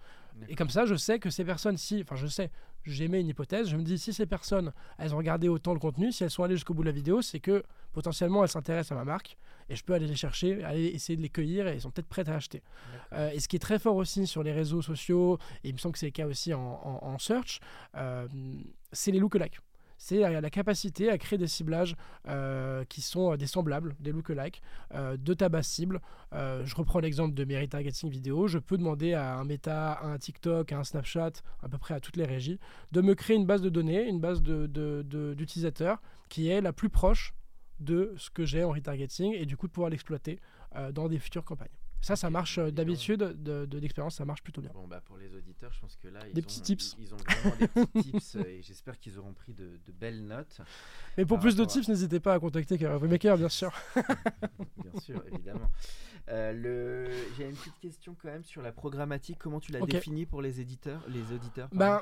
[0.50, 2.52] Et comme ça, je sais que ces personnes, si, enfin je sais,
[2.86, 6.12] j'émets une hypothèse, je me dis si ces personnes, elles ont regardé autant le contenu,
[6.12, 7.64] si elles sont allées jusqu'au bout de la vidéo, c'est que
[7.94, 9.38] potentiellement elles s'intéressent à ma marque
[9.70, 12.08] et je peux aller les chercher, aller essayer de les cueillir et elles sont peut-être
[12.08, 12.62] prêtes à acheter.
[13.14, 15.80] Euh, et ce qui est très fort aussi sur les réseaux sociaux, et il me
[15.80, 17.60] semble que c'est le cas aussi en, search,
[17.96, 18.28] euh,
[18.92, 19.60] c'est les lookalikes
[19.98, 21.96] c'est la capacité à créer des ciblages
[22.28, 24.62] euh, qui sont euh, des semblables, des lookalikes,
[24.94, 26.02] euh, de ta base cible.
[26.32, 28.48] je reprends l'exemple de mes retargeting vidéo.
[28.48, 31.32] Je peux demander à un Meta, à un TikTok, à un Snapchat,
[31.62, 32.60] à peu près à toutes les régies,
[32.92, 37.34] de me créer une base de données, une base d'utilisateurs qui est la plus proche
[37.80, 40.40] de ce que j'ai en retargeting et du coup de pouvoir l'exploiter
[40.94, 41.85] dans des futures campagnes.
[42.02, 44.72] Ça, ça marche euh, d'habitude, de, d'expérience, ça marche plutôt bien.
[44.74, 46.96] Bon, bah pour les auditeurs, je pense que là, ils, des ont, petits tips.
[47.00, 50.62] Ils, ont vraiment des petits tips euh, et j'espère qu'ils auront pris de, belles notes.
[51.18, 53.74] Mais pour plus de tips, n'hésitez pas à contacter Maker, bien sûr.
[53.96, 55.70] bien sûr, évidemment.
[56.30, 57.12] Euh, le...
[57.38, 59.38] J'ai une petite question quand même sur la programmatique.
[59.40, 62.02] Comment tu l'as définie pour les éditeurs, les auditeurs ben,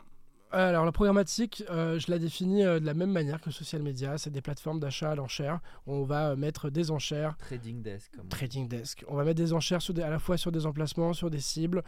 [0.53, 4.17] alors la programmatique, euh, je la définis euh, de la même manière que social media.
[4.17, 5.59] C'est des plateformes d'achat à l'enchère.
[5.87, 7.35] On va euh, mettre des enchères.
[7.37, 8.11] Trading desk.
[8.29, 9.03] Trading desk.
[9.07, 11.83] On va mettre des enchères sur à la fois sur des emplacements, sur des cibles,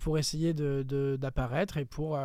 [0.00, 2.18] pour essayer d'apparaître et pour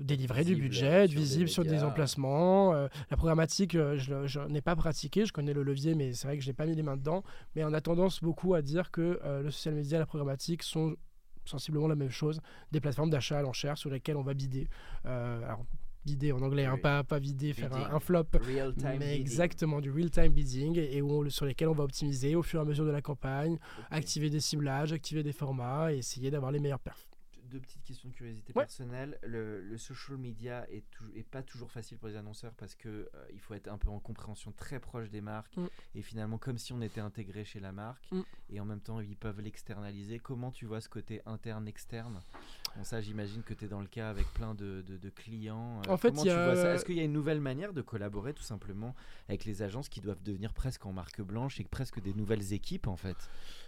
[0.00, 2.72] délivrer du budget, être visible sur des emplacements.
[2.72, 6.48] la programmatique, je, n'ai pas pratiqué, je connais le levier, mais c'est vrai que je
[6.48, 7.22] n'ai pas mis les mains dedans.
[7.54, 10.96] Mais on a tendance beaucoup à dire que le social media et la programmatique sont
[11.48, 12.40] sensiblement la même chose,
[12.72, 14.68] des plateformes d'achat à l'enchère sur lesquelles on va bider.
[15.06, 15.64] Euh, alors,
[16.04, 18.24] bider en anglais, hein, pas, pas vider, faire un, flop,
[18.98, 22.62] mais exactement du real-time bidding et où sur lesquels on va optimiser au fur et
[22.62, 23.58] à mesure de la campagne,
[23.90, 27.07] activer des ciblages, activer des formats et essayer d'avoir les meilleurs perfs.
[27.50, 29.18] Deux, petites questions de curiosité personnelle.
[29.22, 30.84] Le, social media est,
[31.14, 33.88] est, pas toujours facile pour les annonceurs parce que euh, il faut être un peu
[33.88, 35.66] en compréhension très proche des marques mm.
[35.94, 38.20] et finalement comme si on était intégré chez la marque mm.
[38.50, 40.18] et en même temps ils peuvent l'externaliser.
[40.18, 42.20] Comment tu vois ce côté interne-externe
[42.76, 45.80] bon, Ça, j'imagine que tu es dans le cas avec plein de, de, clients.
[45.86, 48.94] Euh, en fait, Est-ce qu'il y a une nouvelle manière de collaborer tout simplement
[49.28, 52.88] avec les agences qui doivent devenir presque en marque blanche et presque des nouvelles équipes
[52.88, 53.16] en fait?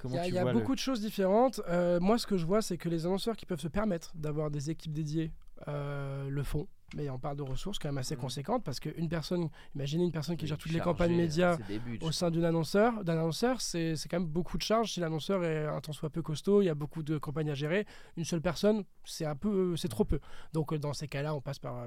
[0.04, 1.60] Il y a, beaucoup de choses différentes.
[1.68, 4.50] Euh, moi, ce que je vois, c'est que les annonceurs qui peuvent se permettre d'avoir
[4.50, 5.32] des équipes dédiées
[5.68, 6.66] euh, le font.
[6.96, 8.20] Mais on parle de ressources quand même assez mmh.
[8.20, 11.56] conséquentes parce qu'une personne, imaginez une personne qui gère toutes les campagnes médias
[12.00, 14.92] au sein d'un annonceur, d'un annonceur, c'est quand même beaucoup de charges.
[14.92, 17.54] Si l'annonceur est un temps soit peu costaud, il y a beaucoup de campagnes à
[17.54, 17.86] gérer.
[18.16, 20.18] Une seule personne, c'est un peu, c'est trop peu.
[20.52, 21.84] Donc dans ces cas-là, on passe par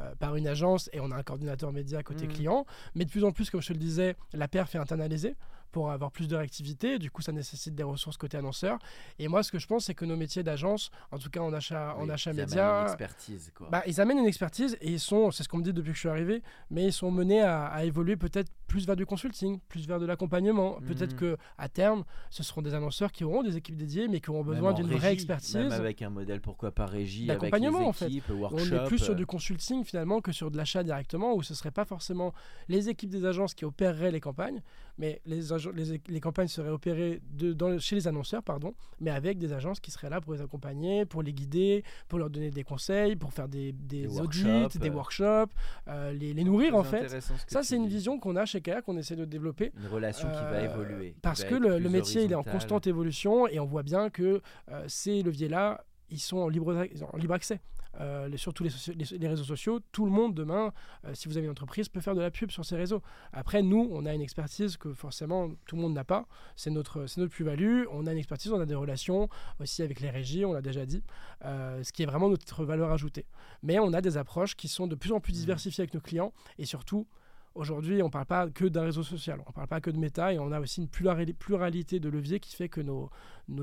[0.00, 2.32] euh, par une agence et on a un coordinateur média côté mmh.
[2.32, 2.66] client.
[2.94, 5.36] Mais de plus en plus, comme je te le disais, la perf est internalisée
[5.72, 6.98] pour avoir plus de réactivité.
[6.98, 8.78] Du coup, ça nécessite des ressources côté annonceur.
[9.18, 11.52] Et moi, ce que je pense, c'est que nos métiers d'agence, en tout cas en
[11.52, 15.00] achat, en achat ils média, amènent une expertise, Bah, ils amènent une expertise et ils
[15.00, 17.42] sont, c'est ce qu'on me dit depuis que je suis arrivé, mais ils sont menés
[17.42, 20.78] à, évoluer peut-être plus vers du consulting, plus vers de l'accompagnement.
[20.86, 21.18] Peut-être mmh.
[21.18, 24.44] que à terme, ce seront des annonceurs qui auront des équipes dédiées, mais qui auront
[24.44, 25.56] besoin d'une vraie expertise.
[25.56, 28.10] Même avec un modèle, pourquoi pas régie, d'accompagnement en fait.
[28.30, 31.70] On est plus sur du consulting finalement que sur de l'achat directement, où ce serait
[31.70, 32.32] pas forcément
[32.68, 34.62] les équipes des agences qui opéreraient les campagnes,
[34.96, 35.40] mais les,
[35.74, 39.80] les, les campagnes seraient opérées de, dans, chez les annonceurs, pardon, mais avec des agences
[39.80, 43.34] qui seraient là pour les accompagner, pour les guider, pour leur donner des conseils, pour
[43.34, 45.52] faire des, des, audits, des workshops,
[45.88, 47.20] euh, les, les, nourrir en fait.
[47.46, 49.72] Ça, c'est une vision qu'on a chez Qu'on essaie de développer.
[49.78, 51.14] Une relation qui va euh, évoluer.
[51.22, 54.40] Parce que le, métier, il est en constante évolution et on voit bien que
[54.70, 57.60] euh, ces leviers-là, ils sont en libre, en libre accès.
[58.00, 60.72] Euh, les, sur tous les, réseaux sociaux, tout le monde demain,
[61.04, 63.02] euh, si vous avez une entreprise, peut faire de la pub sur ces réseaux.
[63.32, 66.26] Après, nous, on a une expertise que forcément tout le monde n'a pas.
[66.56, 67.84] C'est notre, notre plus-value.
[67.90, 69.28] On a une expertise, on a des relations
[69.60, 71.02] aussi avec les régies, on l'a déjà dit,
[71.44, 73.26] euh, ce qui est vraiment notre valeur ajoutée.
[73.62, 75.40] Mais on a des approches qui sont de plus en plus mmh.
[75.40, 77.06] diversifiées avec nos clients et surtout,
[77.54, 79.98] Aujourd'hui, on ne parle pas que d'un réseau social, on ne parle pas que de
[79.98, 83.10] méta et on a aussi une pluralité de leviers qui fait que nos,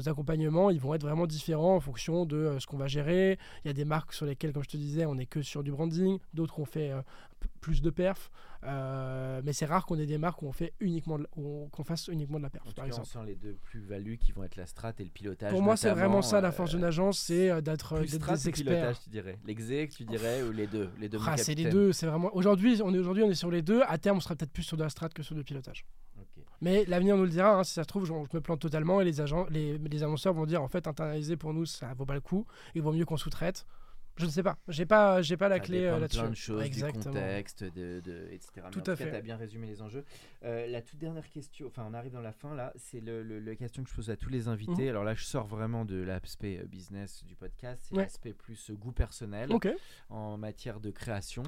[0.05, 3.39] accompagnements, vont être vraiment différents en fonction de euh, ce qu'on va gérer.
[3.63, 5.63] Il y a des marques sur lesquelles, comme je te disais, on est que sur
[5.63, 7.01] du branding, d'autres ont fait euh,
[7.61, 8.31] plus de perf.
[8.63, 11.17] Euh, mais c'est rare qu'on ait des marques où on fait uniquement
[11.71, 12.73] qu'on fasse uniquement de la perf.
[12.73, 13.07] par exemple.
[13.07, 15.51] on sent les deux plus-values qui vont être la strat et le pilotage.
[15.51, 18.15] Pour moi, c'est vraiment ça la force d'une agence, c'est d'être des
[18.49, 18.51] experts.
[18.53, 19.39] pilotage, tu dirais?
[19.45, 21.19] L'exec, tu dirais, ou les deux, les deux.
[21.25, 21.93] Ah, c'est les deux.
[21.93, 22.29] C'est vraiment.
[22.35, 23.81] Aujourd'hui, on est aujourd'hui, on est sur les deux.
[23.87, 25.85] À terme, on sera peut-être plus sur de la strat que sur le pilotage.
[26.61, 27.57] Mais l'avenir nous le dira.
[27.57, 30.33] Hein, si ça se trouve, je, me plante totalement et les, agents, les, les annonceurs
[30.33, 32.45] vont dire en fait, internaliser pour nous, ça vaut pas le coup.
[32.75, 33.65] Il vaut mieux qu'on sous-traite.
[34.19, 34.57] Je ne sais pas.
[34.67, 36.19] J'ai pas, j'ai pas la clé euh, là-dessus.
[36.19, 36.99] Plein de choses, Exactement.
[37.01, 38.67] du contexte, de, de etc.
[38.69, 39.09] Tout à fait.
[39.09, 40.03] Tu as bien résumé les enjeux.
[40.43, 42.73] Euh, la toute dernière question, enfin, on arrive dans la fin là.
[42.75, 44.83] C'est le, la question que je pose à tous les invités.
[44.83, 44.89] Mhm.
[44.89, 47.81] Alors là, je sors vraiment de l'aspect euh, business du podcast.
[47.87, 49.49] C'est l'aspect plus goût personnel
[50.09, 51.43] en matière de création.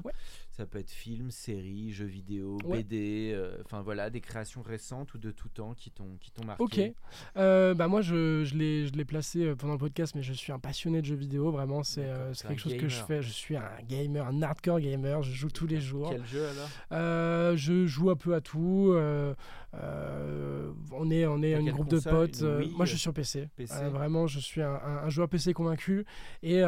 [0.50, 3.38] Ça peut être film, série, jeux vidéo, BD.
[3.66, 6.62] Enfin voilà, des créations récentes ou de tout temps qui t'ont qui t'ont marqué.
[6.62, 6.94] Ok.
[7.34, 10.58] bah moi, je, je l'ai je l'ai placé pendant le podcast, mais je suis un
[10.58, 11.50] passionné de jeux vidéo.
[11.50, 12.08] Vraiment, c'est
[12.48, 13.22] quelque chose que je fais.
[13.22, 15.22] Je suis un gamer, un hardcore gamer.
[15.22, 16.10] Je joue tous les jours.
[16.10, 18.92] Quel jeu alors euh, Je joue un peu à tout.
[18.94, 19.34] Euh,
[19.74, 22.42] euh, on est, on est un groupe de potes.
[22.42, 23.48] moi, je suis sur PC.
[23.90, 26.04] vraiment, je suis un, un, joueur PC convaincu.
[26.42, 26.62] Et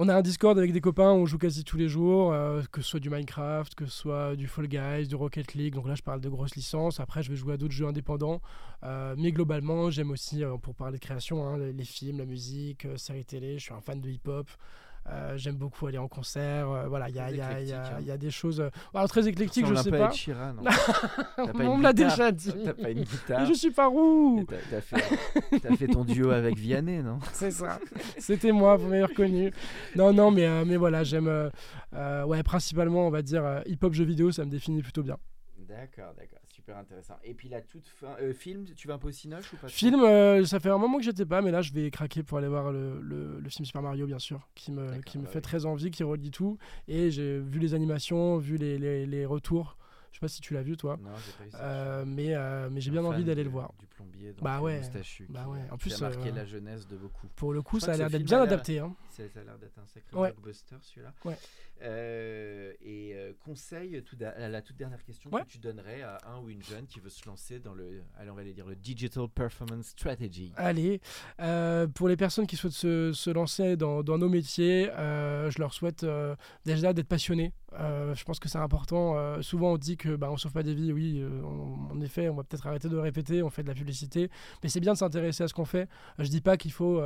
[0.00, 2.82] on a un Discord avec des copains, on joue quasi tous les jours, euh, que
[2.82, 5.74] ce soit du Minecraft, que ce soit du Fall Guys, du Rocket League.
[5.74, 7.00] Donc là, je parle de grosses licences.
[7.00, 8.40] Après, je vais jouer à d'autres jeux indépendants.
[8.84, 12.86] Euh, mais globalement, j'aime aussi, euh, pour parler de création, hein, les, films, la musique,
[12.96, 13.58] séries télé.
[13.58, 14.48] Je suis un fan de hip-hop.
[15.10, 16.70] Euh, j'aime beaucoup aller en concert.
[16.70, 18.00] Euh, voilà, il y, hein.
[18.00, 18.60] y, a des choses.
[18.60, 20.10] Euh, très éclectiques, je sais pas.
[20.10, 20.62] Chira, non
[21.60, 22.52] On me l'a déjà dit.
[22.64, 23.46] T'as pas une guitare.
[23.46, 24.44] je suis pas roux.
[24.70, 27.18] T'as fait, fait, ton duo avec Vianney, non?
[27.32, 27.78] C'est ça.
[28.18, 29.52] C'était moi, vous m'avez reconnu.
[29.96, 31.50] Non, non, mais, mais voilà, j'aime.
[31.94, 35.16] ouais, principalement, on va dire hip-hop jeux vidéo, ça me définit plutôt bien.
[35.58, 36.38] D'accord, d'accord
[36.76, 37.14] intéressant.
[37.24, 39.68] Et puis la toute fin, euh, film, tu vas un peu au Cinoche ou pas
[39.68, 42.38] Film, euh, ça fait un moment que j'étais pas, mais là je vais craquer pour
[42.38, 45.40] aller voir le, le, film Super Mario, bien sûr, qui me, qui me bah fait
[45.40, 46.58] très envie, qui redit tout.
[46.86, 49.76] Et j'ai vu les animations, vu les, les, les retours.
[50.10, 50.98] Je sais pas si tu l'as vu toi.
[51.00, 51.10] Non,
[51.54, 52.34] euh, mais
[52.70, 53.72] mais j'ai bien envie d'aller le voir.
[53.78, 54.80] Du plombier dans bah ouais.
[55.28, 55.60] Bah ouais.
[55.70, 57.26] En plus, a marqué la jeunesse de beaucoup.
[57.36, 58.78] Pour le coup, ça a l'air d'être bien adapté.
[58.78, 58.94] Hein.
[59.10, 61.12] Ça a l'air d'être un sacré blockbuster celui-là.
[61.24, 61.36] Ouais.
[61.82, 66.50] Euh, et euh, conseil, tout la toute dernière question que tu donnerais à un ou
[66.50, 69.28] une jeune qui veut se lancer dans le, allez, on va aller dire le digital
[69.28, 70.52] performance strategy.
[70.56, 71.00] Allez,
[71.40, 75.72] euh, pour les personnes qui souhaitent se, se lancer dans, dans, nos métiers, je leur
[75.72, 76.04] souhaite
[76.64, 77.52] déjà d'être passionnés.
[77.72, 79.40] je pense que c'est important.
[79.42, 82.34] souvent, on dit que bah, on sauve pas des vies, oui, euh, en effet, on
[82.34, 84.30] va peut-être arrêter de répéter, on fait de la publicité,
[84.62, 85.88] mais c'est bien de s'intéresser à ce qu'on fait.
[86.18, 87.00] Je dis pas qu'il faut,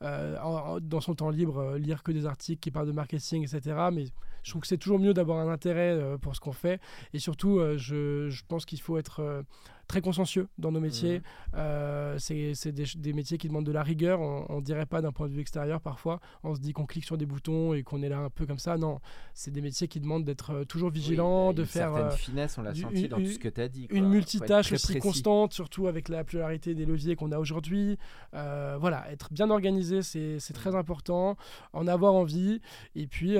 [0.00, 4.11] dans son temps libre, lire que des articles qui parlent de marketing, etc., mais
[4.42, 6.80] je trouve que c'est toujours mieux d'avoir un intérêt pour ce qu'on fait,
[7.12, 9.44] et surtout, je, je, pense qu'il faut être
[9.92, 11.18] très consciencieux dans nos métiers.
[11.18, 11.56] Mmh.
[11.56, 14.20] Euh, c'est des, métiers qui demandent de la rigueur.
[14.20, 16.18] On, ne dirait pas d'un point de vue extérieur parfois.
[16.44, 18.58] On se dit qu'on clique sur des boutons et qu'on est là un peu comme
[18.58, 18.78] ça.
[18.78, 19.00] Non,
[19.34, 21.94] c'est des métiers qui demandent d'être euh, toujours vigilant, de faire.
[21.94, 23.86] Une euh, finesse, on l'a senti dans tout ce que tu as dit.
[23.90, 27.98] Une multitâche aussi constante, surtout avec la pluralité des leviers qu'on a aujourd'hui.
[28.32, 30.76] voilà, être bien organisé, c'est très mmh.
[30.76, 31.36] important.
[31.74, 32.62] En avoir envie.
[32.96, 33.36] Et puis,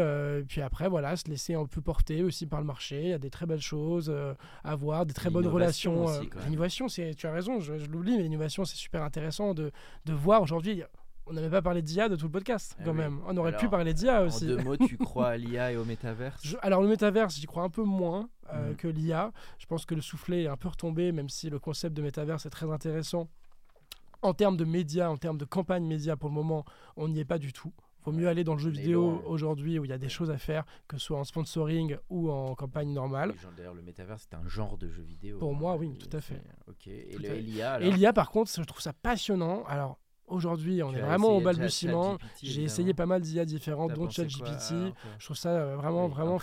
[0.49, 3.01] puis après, voilà, se laisser un peu porter aussi par le marché.
[3.05, 4.15] Il y a des très belles choses
[4.65, 6.07] à voir, des très bonnes relations.
[6.45, 9.73] L'innovation, c'est, tu as raison, je, l'oublie, mais l'innovation, c'est super intéressant de,
[10.05, 10.83] de voir aujourd'hui.
[11.27, 13.21] On n'avait pas parlé d'IA de tout le podcast, eh quand même.
[13.27, 14.45] On aurait pu parler d'IA aussi.
[14.45, 16.57] En deux mots, tu crois à l'IA et au métaverse?
[16.63, 18.77] Alors, le métaverse, j'y crois un peu moins euh, mm.
[18.77, 19.33] que l'IA.
[19.59, 22.45] Je pense que le soufflet est un peu retombé, même si le concept de métaverse
[22.47, 23.29] est très intéressant.
[24.21, 26.65] En termes de médias, en termes de campagne média, pour le moment,
[26.97, 27.73] on n'y est pas du tout
[28.05, 30.39] vaut mieux aller dans le jeu vidéo aujourd'hui où il y a des choses à
[30.39, 33.35] faire, que ce soit en sponsoring ou en campagne normale.
[33.57, 35.39] D'ailleurs, le métavers, c'est un genre de jeu vidéo.
[35.39, 36.43] Pour moi, oui, tout à fait.
[36.69, 36.87] Ok.
[36.87, 39.65] Et l'IA par contre, je trouve ça passionnant.
[39.65, 39.99] Alors,
[40.33, 42.17] Aujourd'hui, on est vraiment au balbutiement.
[42.43, 44.95] J'ai essayé pas mal d'IA différents, dont ChatGPT.
[45.19, 46.39] Je trouve ça euh, vraiment, vraiment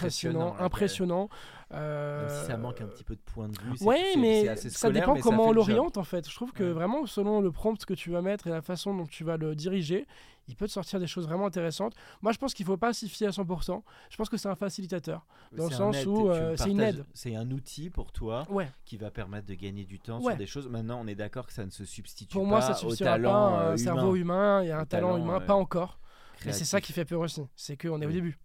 [0.60, 1.30] impressionnant.
[1.72, 2.28] Euh...
[2.48, 3.78] ça manque un petit peu de point de vue.
[3.82, 6.30] Oui, mais ça dépend comment on l'oriente en fait.
[6.30, 9.06] Je trouve que vraiment, selon le prompt que tu vas mettre et la façon dont
[9.06, 10.06] tu vas le diriger,
[10.50, 11.94] il peut te sortir des choses vraiment intéressantes.
[12.22, 13.82] Moi, je pense qu'il ne faut pas s'y fier à 100%.
[14.10, 17.06] Je pense que c'est un facilitateur, dans le sens où euh, c'est une aide.
[17.14, 18.48] C'est un outil pour toi
[18.84, 20.68] qui va permettre de gagner du temps sur des choses.
[20.68, 23.32] Maintenant, on est d'accord que ça ne se substitue pour pas moi, ça au talent
[23.32, 26.00] pas un cerveau humain et un talent, humain, pas encore.
[26.46, 28.38] Mais c'est ça qui fait peur aussi, c'est qu'on est au début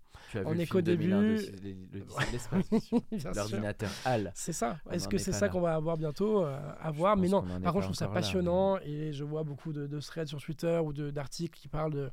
[0.45, 1.09] on est qu'au début.
[3.35, 4.33] L'ordinateur HAL.
[4.35, 4.79] C'est ça.
[4.91, 7.17] Est-ce que c'est ça qu'on va avoir bientôt euh, à voir?
[7.17, 7.45] Mais non.
[7.63, 10.93] Par contre, je trouve ça passionnant et je vois beaucoup de, threads sur Twitter ou
[10.93, 12.11] d'articles qui parlent de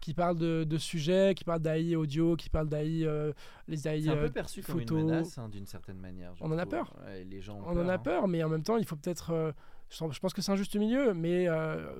[0.00, 3.32] qui parlent de, sujets, qui parlent d'AI audio, qui parlent d'AI euh,
[3.66, 6.32] les AI C'est un peu euh, perçu comme une menace hein, d'une certaine manière.
[6.40, 6.94] On en a peur.
[7.28, 7.98] les gens on en a hein.
[7.98, 9.54] peur, mais en même temps, il faut peut-être.
[9.90, 11.48] je pense que c'est un juste milieu, mais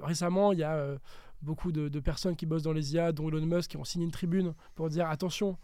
[0.03, 0.97] récemment, il y a
[1.43, 4.13] beaucoup de, personnes qui bossent dans les IA, dont Elon Musk, qui ont signé une
[4.13, 5.57] tribune pour dire attention,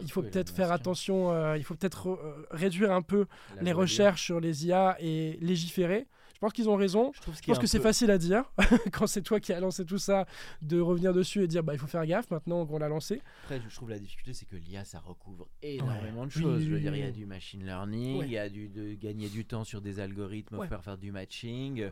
[0.00, 3.26] il faut peut-être faire attention, euh, il faut peut-être euh, réduire un peu
[3.60, 6.06] les recherches sur les IA et légiférer.
[6.34, 7.10] Je pense qu'ils ont raison.
[7.14, 8.44] Je, pense que c'est facile à dire
[8.92, 10.24] quand c'est toi qui as lancé tout ça,
[10.62, 13.20] de revenir dessus et dire bah il faut faire gaffe maintenant qu'on l'a lancé.
[13.42, 16.62] Après, je trouve la difficulté, c'est que l'IA ça recouvre énormément de choses.
[16.62, 19.28] je veux dire, il y a du machine learning, il y a du de gagner
[19.28, 21.90] du temps sur des algorithmes pour faire du matching.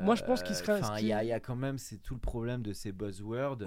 [0.00, 0.80] Moi, je pense qu'il serait.
[0.80, 3.58] Enfin, il y, a quand même, c'est tout le problème de ces buzzwords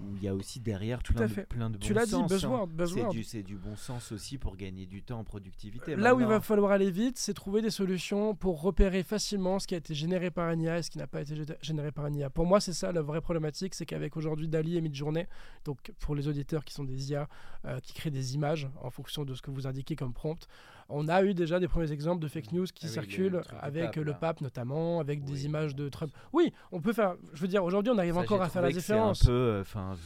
[0.00, 2.22] où il y a aussi derrière tout plein, de, plein de bon Tu l'as dit,
[2.28, 2.68] buzzword.
[2.78, 3.10] Hein.
[3.24, 5.96] C'est du, bon sens aussi pour gagner du temps en productivité.
[5.96, 9.66] Là où il va falloir aller vite, c'est trouver des solutions pour repérer facilement ce
[9.66, 12.04] qui a été généré par un IA et ce qui n'a pas été généré par
[12.04, 12.30] un IA.
[12.30, 15.26] Pour moi, c'est ça la vraie problématique, c'est qu'avec aujourd'hui Dali et Midjourney,
[15.64, 17.28] donc pour les auditeurs qui sont des IA
[17.64, 20.46] euh, qui créent des images en fonction de ce que vous indiquez comme prompt,
[20.88, 24.12] on a eu déjà des premiers exemples de fake news qui ah circulent avec le
[24.14, 26.12] pape notamment, avec des images de Trump.
[26.32, 27.16] Oui, on peut faire.
[27.34, 29.22] Je veux dire, aujourd'hui, on arrive encore à faire la différence.
[29.22, 29.96] Un peu, euh, enfin,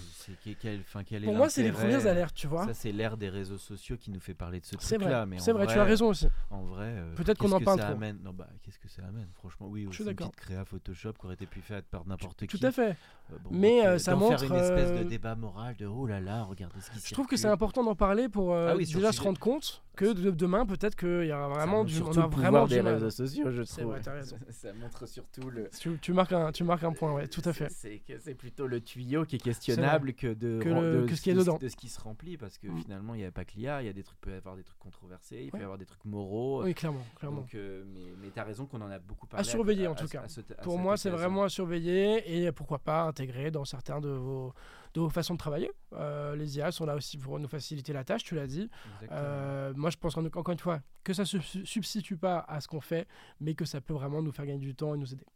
[1.25, 2.67] Pour moi, c'est les premières alertes, tu vois.
[2.67, 5.27] Ça, c'est l'ère des réseaux sociaux qui nous fait parler de ce truc-là.
[5.39, 6.29] C'est vrai, tu as raison aussi.
[6.51, 7.91] En vrai, euh, peut-être qu'on en parle trop.
[7.91, 11.27] Amène non, bah, qu'est-ce que ça amène Franchement, oui, aussi une petite créa Photoshop qui
[11.27, 12.47] aurait été pu faire par n'importe qui.
[12.47, 12.97] Tout à fait.
[13.33, 16.81] Euh, mais ça montre faire une espèce de débat moral de oh là là, regardez
[16.81, 19.83] ce qui Je trouve que c'est important d'en parler pour ah déjà se rendre compte
[19.97, 23.63] que demain peut-être qu'il y a vraiment du on a vraiment des réseaux sociaux je
[23.63, 23.85] trouve.
[23.85, 24.39] vrai, raison.
[24.51, 25.69] ça montre surtout le
[26.01, 27.69] tu, marques un tu marques un point ouais tout à fait.
[27.71, 31.59] c'est plutôt le tuyau qui est questionnable que de que, ce qui est dedans.
[31.59, 32.79] de ce qui se remplit parce que mm.
[32.83, 34.57] finalement il n'y a pas que l'IA il y a des trucs peut y avoir
[34.57, 36.65] des trucs controversés il peut y avoir des trucs moraux.
[36.65, 37.41] Oui clairement clairement.
[37.41, 39.95] Donc euh, mais mais tu as raison qu'on en a beaucoup parlé à surveiller en
[39.95, 40.23] tout cas.
[40.63, 44.53] pour moi c'est vraiment à surveiller et pourquoi pas intégrer dans certains de vos
[44.95, 45.71] de vos façons de travailler.
[45.93, 48.71] Euh, les IA sont là aussi pour nous faciliter la tâche, tu l'as dit.
[49.11, 52.69] Euh, moi, je pense encore une fois que ça ne se substitue pas à ce
[52.69, 53.07] qu'on fait,
[53.41, 55.27] mais que ça peut vraiment nous faire gagner du temps et nous aider.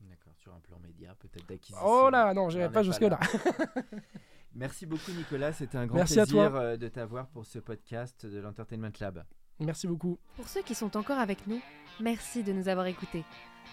[0.00, 1.84] D'accord, sur un plan média, peut-être d'acquisition.
[1.84, 3.18] Oh là, non, je n'irai pas jusque-là.
[4.54, 5.52] Merci beaucoup, Nicolas.
[5.52, 9.24] C'était un grand plaisir euh, de t'avoir pour ce podcast de l'Entertainment Lab.
[9.60, 10.18] Merci beaucoup.
[10.36, 11.60] Pour ceux qui sont encore avec nous,
[12.00, 13.24] merci de nous avoir écoutés.